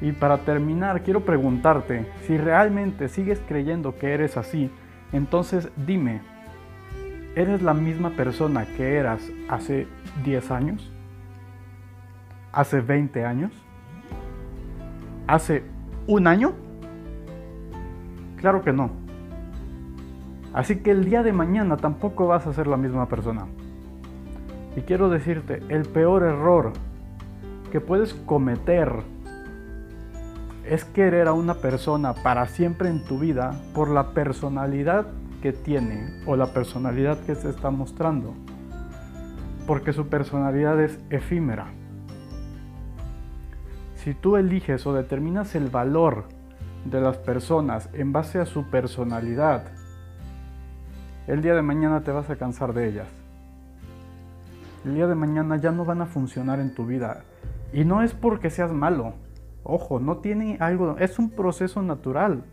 Y 0.00 0.12
para 0.12 0.38
terminar, 0.38 1.02
quiero 1.02 1.26
preguntarte, 1.26 2.06
si 2.22 2.38
realmente 2.38 3.08
sigues 3.08 3.42
creyendo 3.46 3.98
que 3.98 4.14
eres 4.14 4.38
así, 4.38 4.70
entonces 5.12 5.68
dime, 5.86 6.22
¿eres 7.34 7.60
la 7.60 7.74
misma 7.74 8.08
persona 8.10 8.64
que 8.64 8.96
eras 8.96 9.30
hace 9.50 9.86
10 10.24 10.50
años? 10.50 10.90
¿Hace 12.52 12.80
20 12.80 13.22
años? 13.26 13.65
Hace 15.26 15.62
un 16.06 16.26
año? 16.26 16.52
Claro 18.36 18.62
que 18.62 18.72
no. 18.72 18.90
Así 20.52 20.76
que 20.76 20.90
el 20.90 21.04
día 21.04 21.22
de 21.22 21.32
mañana 21.32 21.76
tampoco 21.76 22.26
vas 22.26 22.46
a 22.46 22.52
ser 22.52 22.66
la 22.66 22.76
misma 22.76 23.08
persona. 23.08 23.46
Y 24.76 24.82
quiero 24.82 25.08
decirte, 25.08 25.62
el 25.68 25.84
peor 25.84 26.22
error 26.22 26.72
que 27.70 27.80
puedes 27.80 28.14
cometer 28.14 29.02
es 30.64 30.84
querer 30.84 31.28
a 31.28 31.32
una 31.32 31.54
persona 31.54 32.12
para 32.14 32.46
siempre 32.46 32.88
en 32.88 33.04
tu 33.04 33.18
vida 33.18 33.54
por 33.74 33.90
la 33.90 34.10
personalidad 34.10 35.06
que 35.42 35.52
tiene 35.52 36.22
o 36.26 36.36
la 36.36 36.46
personalidad 36.46 37.18
que 37.20 37.34
se 37.34 37.50
está 37.50 37.70
mostrando. 37.70 38.34
Porque 39.66 39.92
su 39.92 40.08
personalidad 40.08 40.80
es 40.80 40.98
efímera. 41.10 41.66
Si 44.06 44.14
tú 44.14 44.36
eliges 44.36 44.86
o 44.86 44.94
determinas 44.94 45.56
el 45.56 45.68
valor 45.68 46.26
de 46.84 47.00
las 47.00 47.16
personas 47.16 47.90
en 47.92 48.12
base 48.12 48.38
a 48.38 48.46
su 48.46 48.70
personalidad, 48.70 49.64
el 51.26 51.42
día 51.42 51.56
de 51.56 51.62
mañana 51.62 52.04
te 52.04 52.12
vas 52.12 52.30
a 52.30 52.36
cansar 52.36 52.72
de 52.72 52.88
ellas. 52.88 53.08
El 54.84 54.94
día 54.94 55.08
de 55.08 55.16
mañana 55.16 55.56
ya 55.56 55.72
no 55.72 55.84
van 55.84 56.02
a 56.02 56.06
funcionar 56.06 56.60
en 56.60 56.72
tu 56.72 56.86
vida. 56.86 57.24
Y 57.72 57.84
no 57.84 58.00
es 58.00 58.14
porque 58.14 58.48
seas 58.48 58.72
malo. 58.72 59.14
Ojo, 59.64 59.98
no 59.98 60.18
tiene 60.18 60.56
algo, 60.60 60.96
es 61.00 61.18
un 61.18 61.30
proceso 61.30 61.82
natural. 61.82 62.44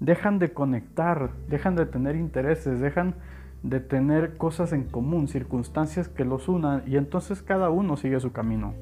Dejan 0.00 0.38
de 0.38 0.54
conectar, 0.54 1.28
dejan 1.46 1.76
de 1.76 1.84
tener 1.84 2.16
intereses, 2.16 2.80
dejan 2.80 3.16
de 3.62 3.80
tener 3.80 4.38
cosas 4.38 4.72
en 4.72 4.84
común, 4.84 5.28
circunstancias 5.28 6.08
que 6.08 6.24
los 6.24 6.48
unan 6.48 6.84
y 6.86 6.96
entonces 6.96 7.42
cada 7.42 7.68
uno 7.68 7.98
sigue 7.98 8.18
su 8.18 8.32
camino 8.32 8.72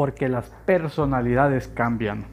porque 0.00 0.30
las 0.30 0.48
personalidades 0.64 1.68
cambian, 1.68 2.24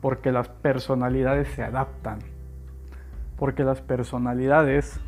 porque 0.00 0.30
las 0.30 0.48
personalidades 0.48 1.48
se 1.48 1.64
adaptan, 1.64 2.20
porque 3.36 3.64
las 3.64 3.80
personalidades 3.80 5.00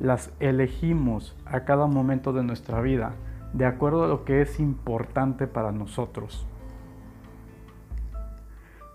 las 0.00 0.32
elegimos 0.40 1.36
a 1.44 1.66
cada 1.66 1.84
momento 1.84 2.32
de 2.32 2.42
nuestra 2.42 2.80
vida, 2.80 3.12
de 3.52 3.66
acuerdo 3.66 4.04
a 4.04 4.08
lo 4.08 4.24
que 4.24 4.40
es 4.40 4.58
importante 4.60 5.46
para 5.46 5.72
nosotros. 5.72 6.46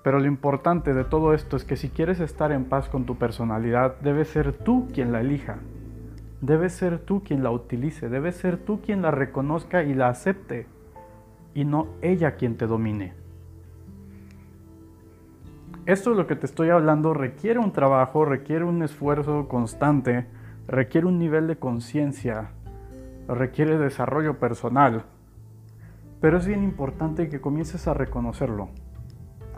Pero 0.04 0.20
lo 0.20 0.26
importante 0.26 0.96
de 0.96 1.04
todo 1.04 1.36
esto 1.36 1.58
es 1.58 1.64
que 1.64 1.78
si 1.78 1.90
quieres 1.90 2.20
estar 2.20 2.52
en 2.52 2.66
paz 2.66 2.90
con 2.90 3.06
tu 3.06 3.20
personalidad, 3.20 4.00
debe 4.00 4.26
ser 4.26 4.54
tú 4.54 4.88
quien 4.92 5.12
la 5.12 5.22
elija. 5.22 5.58
Debe 6.42 6.72
ser 6.72 6.98
tú 6.98 7.24
quien 7.24 7.44
la 7.44 7.52
utilice, 7.52 8.10
debe 8.10 8.32
ser 8.32 8.58
tú 8.58 8.82
quien 8.82 9.04
la 9.04 9.12
reconozca 9.12 9.84
y 9.84 9.94
la 9.94 10.08
acepte 10.10 10.66
y 11.54 11.66
no 11.66 11.88
ella 12.02 12.36
quien 12.36 12.58
te 12.58 12.68
domine. 12.68 13.14
Esto 15.86 16.12
es 16.12 16.18
lo 16.18 16.28
que 16.28 16.38
te 16.38 16.46
estoy 16.46 16.70
hablando 16.70 17.14
requiere 17.14 17.60
un 17.60 17.74
trabajo, 17.74 18.24
requiere 18.24 18.64
un 18.64 18.82
esfuerzo 18.84 19.50
constante, 19.50 20.26
requiere 20.66 21.08
un 21.08 21.20
nivel 21.20 21.48
de 21.48 21.58
conciencia, 21.58 22.52
requiere 23.28 23.78
desarrollo 23.78 24.40
personal. 24.40 25.04
Pero 26.22 26.38
es 26.38 26.48
bien 26.48 26.64
importante 26.64 27.28
que 27.28 27.42
comiences 27.42 27.88
a 27.90 27.94
reconocerlo. 27.94 28.70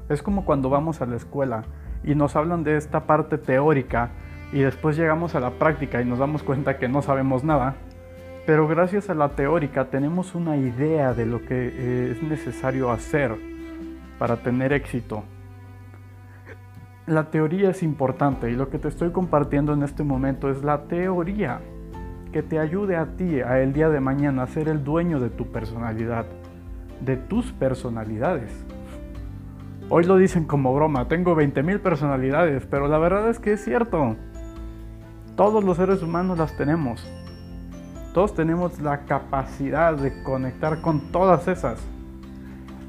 Es 0.09 0.23
como 0.23 0.45
cuando 0.45 0.69
vamos 0.69 1.01
a 1.01 1.05
la 1.05 1.15
escuela 1.15 1.63
y 2.03 2.15
nos 2.15 2.35
hablan 2.35 2.63
de 2.63 2.77
esta 2.77 3.05
parte 3.05 3.37
teórica 3.37 4.09
y 4.51 4.61
después 4.61 4.97
llegamos 4.97 5.35
a 5.35 5.39
la 5.39 5.51
práctica 5.51 6.01
y 6.01 6.05
nos 6.05 6.17
damos 6.17 6.41
cuenta 6.41 6.77
que 6.77 6.87
no 6.87 7.03
sabemos 7.03 7.43
nada 7.43 7.75
pero 8.45 8.67
gracias 8.67 9.09
a 9.09 9.15
la 9.15 9.29
teórica 9.29 9.85
tenemos 9.85 10.35
una 10.35 10.55
idea 10.55 11.13
de 11.13 11.25
lo 11.25 11.41
que 11.41 11.67
eh, 11.67 12.11
es 12.11 12.23
necesario 12.23 12.91
hacer 12.91 13.35
para 14.19 14.37
tener 14.37 14.71
éxito. 14.71 15.23
La 17.07 17.29
teoría 17.29 17.71
es 17.71 17.83
importante 17.83 18.51
y 18.51 18.55
lo 18.55 18.69
que 18.69 18.79
te 18.79 18.87
estoy 18.87 19.11
compartiendo 19.11 19.73
en 19.73 19.83
este 19.83 20.03
momento 20.03 20.49
es 20.49 20.63
la 20.63 20.83
teoría 20.83 21.61
que 22.31 22.43
te 22.43 22.59
ayude 22.59 22.97
a 22.97 23.15
ti 23.15 23.41
a 23.41 23.61
el 23.61 23.73
día 23.73 23.89
de 23.89 23.99
mañana 23.99 24.43
a 24.43 24.47
ser 24.47 24.67
el 24.67 24.83
dueño 24.83 25.19
de 25.19 25.29
tu 25.29 25.51
personalidad, 25.51 26.25
de 27.01 27.17
tus 27.17 27.51
personalidades. 27.51 28.65
Hoy 29.89 30.03
lo 30.03 30.17
dicen 30.17 30.45
como 30.45 30.73
broma, 30.73 31.07
tengo 31.07 31.35
20.000 31.35 31.79
personalidades, 31.79 32.65
pero 32.65 32.87
la 32.87 32.97
verdad 32.97 33.29
es 33.29 33.39
que 33.39 33.53
es 33.53 33.63
cierto. 33.63 34.15
Todos 35.35 35.63
los 35.63 35.77
seres 35.77 36.01
humanos 36.01 36.37
las 36.39 36.57
tenemos. 36.57 37.07
Todos 38.15 38.33
tenemos 38.33 38.79
la 38.79 38.99
capacidad 38.99 39.93
de 39.93 40.23
conectar 40.23 40.79
con 40.79 41.11
todas 41.11 41.49
esas. 41.49 41.85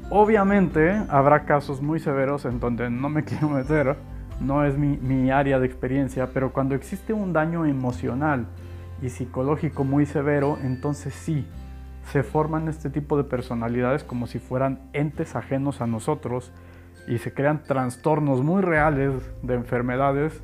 Obviamente 0.09 1.01
habrá 1.09 1.43
casos 1.43 1.81
muy 1.81 1.99
severos 1.99 2.45
en 2.45 2.61
donde 2.61 2.89
no 2.89 3.09
me 3.09 3.23
quiero 3.25 3.49
meter, 3.49 3.97
no 4.39 4.63
es 4.63 4.77
mi, 4.77 5.29
área 5.29 5.59
de 5.59 5.65
experiencia, 5.65 6.29
pero 6.33 6.53
cuando 6.53 6.75
existe 6.75 7.11
un 7.11 7.33
daño 7.33 7.65
emocional 7.65 8.47
y 9.01 9.09
psicológico 9.09 9.83
muy 9.83 10.05
severo, 10.05 10.59
entonces 10.63 11.13
sí, 11.13 11.45
se 12.09 12.23
forman 12.23 12.69
este 12.69 12.89
tipo 12.89 13.17
de 13.17 13.25
personalidades 13.25 14.05
como 14.05 14.27
si 14.27 14.39
fueran 14.39 14.79
entes 14.93 15.35
ajenos 15.35 15.81
a 15.81 15.87
nosotros 15.87 16.53
y 17.05 17.17
se 17.17 17.33
crean 17.33 17.63
trastornos 17.63 18.43
muy 18.43 18.61
reales 18.61 19.11
de 19.43 19.55
enfermedades 19.55 20.41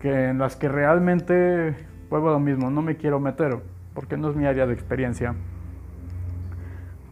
que 0.00 0.28
en 0.28 0.36
las 0.36 0.54
que 0.54 0.68
realmente 0.68 1.93
Vuelvo 2.14 2.28
a 2.28 2.34
lo 2.34 2.38
mismo, 2.38 2.70
no 2.70 2.80
me 2.80 2.96
quiero 2.96 3.18
meter 3.18 3.58
porque 3.92 4.16
no 4.16 4.30
es 4.30 4.36
mi 4.36 4.46
área 4.46 4.68
de 4.68 4.72
experiencia. 4.72 5.34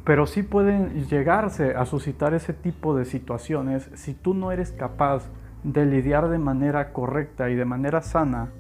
Pero 0.05 0.27
sí 0.27 0.45
pueden 0.45 1.09
llegarse 1.09 1.75
a 1.75 1.87
suscitar 1.87 2.35
ese 2.35 2.53
tipo 2.53 2.97
de 2.97 3.05
situaciones 3.05 3.91
si 3.95 4.15
tú 4.15 4.33
no 4.33 4.53
eres 4.53 4.71
capaz 4.71 5.25
de 5.65 5.87
lidiar 5.87 6.29
de 6.29 6.39
manera 6.39 6.93
correcta 6.93 7.51
y 7.51 7.57
de 7.57 7.65
manera 7.65 8.01
sana 8.01 8.51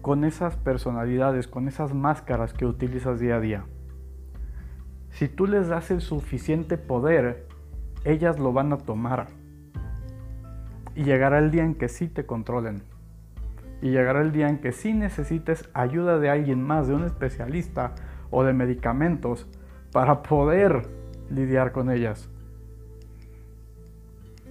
con 0.00 0.22
esas 0.22 0.54
personalidades, 0.54 1.48
con 1.48 1.66
esas 1.66 1.92
máscaras 1.92 2.52
que 2.52 2.66
utilizas 2.66 3.18
día 3.18 3.34
a 3.34 3.40
día. 3.40 3.64
si 5.10 5.26
tú 5.26 5.48
les 5.48 5.66
das 5.66 5.90
el 5.90 6.02
suficiente 6.02 6.78
poder, 6.78 7.48
ellas 8.04 8.38
lo 8.38 8.52
van 8.52 8.72
a 8.72 8.78
tomar. 8.78 9.26
Y 10.94 11.02
llegará 11.02 11.40
el 11.40 11.50
día 11.50 11.64
en 11.64 11.74
que 11.74 11.88
sí 11.88 12.06
te 12.06 12.26
controlen. 12.26 12.89
Y 13.82 13.90
llegará 13.90 14.20
el 14.20 14.32
día 14.32 14.48
en 14.48 14.58
que 14.58 14.72
sí 14.72 14.92
necesites 14.92 15.68
ayuda 15.72 16.18
de 16.18 16.30
alguien 16.30 16.62
más, 16.62 16.88
de 16.88 16.94
un 16.94 17.04
especialista 17.04 17.94
o 18.30 18.44
de 18.44 18.52
medicamentos, 18.52 19.48
para 19.92 20.22
poder 20.22 20.88
lidiar 21.30 21.72
con 21.72 21.90
ellas. 21.90 22.28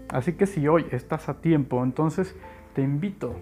Así 0.10 0.34
que 0.34 0.48
si 0.48 0.68
hoy 0.68 0.86
estás 0.92 1.30
a 1.30 1.36
tiempo, 1.42 1.84
entonces 1.84 2.36
te 2.74 2.82
invito 2.82 3.36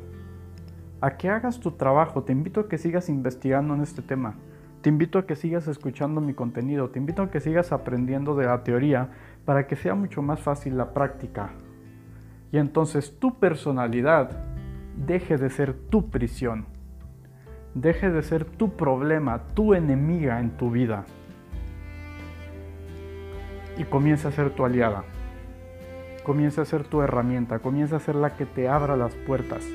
a 0.99 1.11
que 1.15 1.29
hagas 1.29 1.59
tu 1.59 1.71
trabajo, 1.71 2.23
te 2.23 2.33
invito 2.33 2.61
a 2.61 2.67
que 2.67 2.77
sigas 2.77 3.07
investigando 3.07 3.73
en 3.73 3.81
este 3.81 4.01
tema, 4.01 4.35
te 4.81 4.89
invito 4.89 5.19
a 5.19 5.25
que 5.25 5.35
sigas 5.35 5.67
escuchando 5.67 6.19
mi 6.21 6.33
contenido, 6.33 6.89
te 6.89 6.99
invito 6.99 7.21
a 7.21 7.31
que 7.31 7.39
sigas 7.39 7.71
aprendiendo 7.71 8.35
de 8.35 8.45
la 8.45 8.63
teoría 8.63 9.09
para 9.45 9.67
que 9.67 9.75
sea 9.75 9.95
mucho 9.95 10.21
más 10.21 10.41
fácil 10.41 10.77
la 10.77 10.93
práctica. 10.93 11.51
Y 12.51 12.57
entonces 12.57 13.17
tu 13.19 13.39
personalidad 13.39 14.56
deje 15.05 15.37
de 15.37 15.49
ser 15.49 15.73
tu 15.73 16.09
prisión, 16.09 16.65
deje 17.73 18.09
de 18.09 18.23
ser 18.23 18.45
tu 18.45 18.75
problema, 18.75 19.43
tu 19.53 19.73
enemiga 19.73 20.39
en 20.39 20.51
tu 20.57 20.71
vida 20.71 21.05
y 23.77 23.83
comience 23.83 24.27
a 24.27 24.31
ser 24.31 24.49
tu 24.49 24.65
aliada 24.65 25.03
comience 26.27 26.59
a 26.59 26.65
ser 26.65 26.83
tu 26.83 27.01
herramienta, 27.01 27.59
comience 27.59 27.95
a 27.95 28.01
ser 28.01 28.15
la 28.15 28.35
que 28.35 28.45
te 28.45 28.67
abra 28.67 28.97
las 28.97 29.15
puertas. 29.15 29.65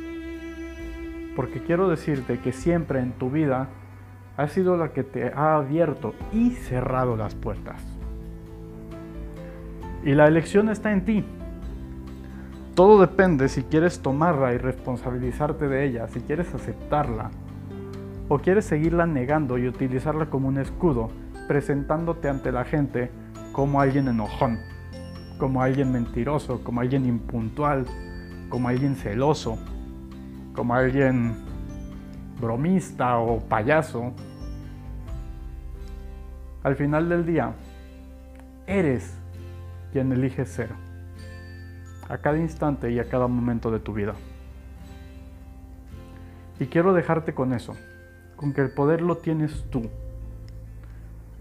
Porque 1.34 1.62
quiero 1.62 1.88
decirte 1.88 2.40
que 2.40 2.52
siempre 2.52 3.00
en 3.00 3.12
tu 3.12 3.30
vida 3.30 3.68
ha 4.36 4.48
sido 4.48 4.76
la 4.76 4.92
que 4.92 5.02
te 5.02 5.32
ha 5.34 5.56
abierto 5.56 6.14
y 6.30 6.50
cerrado 6.50 7.16
las 7.16 7.34
puertas. 7.34 7.82
Y 10.04 10.12
la 10.12 10.26
elección 10.26 10.68
está 10.68 10.92
en 10.92 11.06
ti. 11.06 11.24
Todo 12.74 13.00
depende 13.00 13.48
si 13.48 13.62
quieres 13.64 14.00
tomarla 14.00 14.54
y 14.54 14.58
responsabilizarte 14.58 15.68
de 15.68 15.84
ella, 15.84 16.08
si 16.08 16.20
quieres 16.20 16.54
aceptarla, 16.54 17.30
o 18.28 18.38
quieres 18.38 18.64
seguirla 18.64 19.06
negando 19.06 19.58
y 19.58 19.68
utilizarla 19.68 20.26
como 20.26 20.48
un 20.48 20.58
escudo, 20.58 21.10
presentándote 21.48 22.28
ante 22.28 22.50
la 22.50 22.64
gente 22.64 23.10
como 23.52 23.80
alguien 23.80 24.08
enojón 24.08 24.58
como 25.42 25.60
alguien 25.60 25.90
mentiroso, 25.90 26.62
como 26.62 26.80
alguien 26.80 27.04
impuntual, 27.04 27.84
como 28.48 28.68
alguien 28.68 28.94
celoso, 28.94 29.58
como 30.54 30.72
alguien 30.72 31.34
bromista 32.40 33.18
o 33.18 33.40
payaso. 33.40 34.12
Al 36.62 36.76
final 36.76 37.08
del 37.08 37.26
día, 37.26 37.54
eres 38.68 39.16
quien 39.90 40.12
elige 40.12 40.46
ser, 40.46 40.68
a 42.08 42.18
cada 42.18 42.38
instante 42.38 42.90
y 42.90 42.98
a 42.98 43.08
cada 43.08 43.26
momento 43.26 43.70
de 43.70 43.80
tu 43.80 43.92
vida. 43.92 44.14
Y 46.60 46.66
quiero 46.66 46.92
dejarte 46.92 47.34
con 47.34 47.52
eso, 47.52 47.74
con 48.36 48.52
que 48.52 48.60
el 48.60 48.70
poder 48.70 49.02
lo 49.02 49.18
tienes 49.18 49.64
tú. 49.70 49.90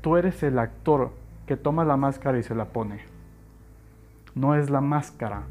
Tú 0.01 0.17
eres 0.17 0.41
el 0.43 0.57
actor 0.59 1.11
que 1.45 1.57
toma 1.57 1.85
la 1.85 1.97
máscara 1.97 2.39
y 2.39 2.43
se 2.43 2.55
la 2.55 2.65
pone 2.65 3.11
no 4.35 4.55
es 4.55 4.69
la 4.69 4.81
máscara 4.81 5.43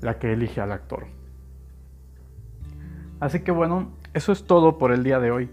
la 0.00 0.18
que 0.18 0.32
elige 0.32 0.60
al 0.60 0.72
actor. 0.72 1.06
Así 3.20 3.40
que 3.40 3.50
bueno, 3.50 3.90
eso 4.12 4.32
es 4.32 4.44
todo 4.44 4.78
por 4.78 4.92
el 4.92 5.02
día 5.02 5.18
de 5.20 5.30
hoy. 5.30 5.50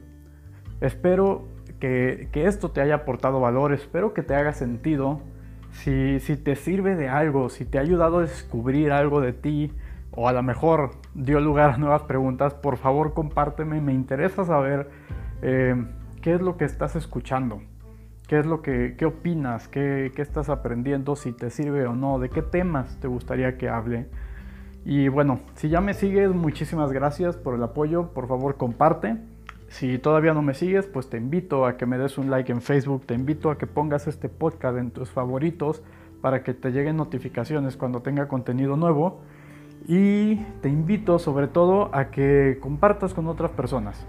Espero 0.82 1.48
que, 1.80 2.30
esto 2.34 2.72
te 2.72 2.82
haya 2.82 2.96
aportado 2.96 3.40
valor, 3.40 3.74
espero 3.74 4.14
que 4.14 4.22
te 4.22 4.36
haga 4.36 4.54
sentido. 4.54 5.22
Si, 5.74 6.20
si, 6.20 6.38
te 6.38 6.56
sirve 6.56 6.96
de 6.96 7.10
algo, 7.10 7.50
si 7.50 7.66
te 7.66 7.78
ha 7.78 7.82
ayudado 7.82 8.20
a 8.20 8.22
descubrir 8.22 8.92
algo 8.92 9.22
de 9.22 9.34
ti, 9.34 9.72
o 10.12 10.28
a 10.28 10.34
lo 10.34 10.44
mejor 10.44 10.92
dio 11.14 11.40
lugar 11.40 11.72
a 11.72 11.78
nuevas 11.78 12.04
preguntas, 12.04 12.54
por 12.54 12.78
favor 12.78 13.14
compárteme, 13.14 13.82
me 13.82 13.94
interesa 13.94 14.46
saber 14.46 14.90
eh, 15.42 15.76
qué 16.22 16.36
es 16.36 16.42
lo 16.42 16.58
que 16.58 16.66
estás 16.66 16.96
escuchando. 16.96 17.62
¿Qué 18.28 18.40
es 18.40 18.46
lo 18.46 18.62
que 18.62 18.96
qué 18.98 19.06
opinas? 19.06 19.68
¿Qué, 19.68 20.12
¿Qué 20.16 20.22
estás 20.22 20.50
aprendiendo? 20.50 21.16
Si 21.16 21.34
te 21.34 21.50
sirve 21.50 21.86
o 21.86 21.94
no, 21.94 22.20
de 22.20 22.30
qué 22.30 22.42
temas 22.42 22.98
te 23.02 23.08
gustaría 23.08 23.58
que 23.58 23.68
hable. 23.68 24.08
Y 24.86 25.08
bueno, 25.08 25.42
si 25.56 25.70
ya 25.70 25.82
me 25.82 25.94
sigues, 25.94 26.30
muchísimas 26.34 26.92
gracias 26.92 27.36
por 27.36 27.56
el 27.56 27.64
apoyo. 27.64 28.14
Por 28.14 28.28
favor, 28.28 28.56
comparte. 28.56 29.18
Si 29.74 29.98
todavía 29.98 30.36
no 30.36 30.44
me 30.44 30.54
sigues, 30.54 30.86
pues 30.86 31.10
te 31.10 31.18
invito 31.18 31.66
a 31.66 31.78
que 31.78 31.88
me 31.88 31.98
des 31.98 32.20
un 32.20 32.30
like 32.30 32.52
en 32.52 32.62
Facebook, 32.62 33.08
te 33.08 33.16
invito 33.16 33.50
a 33.50 33.58
que 33.58 33.66
pongas 33.66 34.06
este 34.06 34.30
podcast 34.30 34.78
en 34.78 34.92
tus 34.92 35.10
favoritos 35.10 35.82
para 36.22 36.44
que 36.44 36.54
te 36.54 36.70
lleguen 36.70 36.96
notificaciones 36.96 37.76
cuando 37.76 38.04
tenga 38.04 38.28
contenido 38.28 38.78
nuevo. 38.78 39.22
Y 39.88 40.36
te 40.62 40.70
invito 40.70 41.18
sobre 41.18 41.48
todo 41.48 41.90
a 41.92 42.12
que 42.12 42.60
compartas 42.62 43.16
con 43.16 43.26
otras 43.26 43.50
personas 43.50 44.06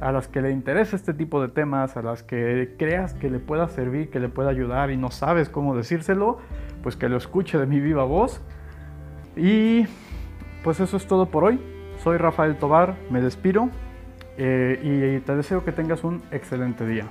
a 0.00 0.10
las 0.10 0.26
que 0.26 0.40
le 0.40 0.52
interesa 0.52 0.96
este 0.96 1.12
tipo 1.12 1.42
de 1.42 1.48
temas, 1.48 1.98
a 1.98 2.02
las 2.02 2.22
que 2.22 2.74
creas 2.78 3.12
que 3.12 3.28
le 3.28 3.40
pueda 3.40 3.68
servir, 3.68 4.08
que 4.08 4.20
le 4.20 4.30
pueda 4.30 4.48
ayudar 4.48 4.90
y 4.90 4.96
no 4.96 5.10
sabes 5.10 5.50
cómo 5.50 5.76
decírselo, 5.76 6.38
pues 6.82 6.96
que 6.96 7.10
lo 7.10 7.18
escuche 7.18 7.58
de 7.58 7.66
mi 7.66 7.78
viva 7.78 8.04
voz. 8.04 8.40
Y 9.36 9.84
pues 10.62 10.80
eso 10.80 10.96
es 10.96 11.06
todo 11.06 11.26
por 11.26 11.44
hoy. 11.44 11.60
Soy 11.98 12.16
Rafael 12.16 12.56
Tobar, 12.56 12.96
me 13.10 13.20
despido 13.20 13.68
eh, 14.36 14.80
y 14.82 15.20
te 15.20 15.36
deseo 15.36 15.64
que 15.64 15.72
tengas 15.72 16.04
un 16.04 16.22
excelente 16.30 16.86
día. 16.86 17.06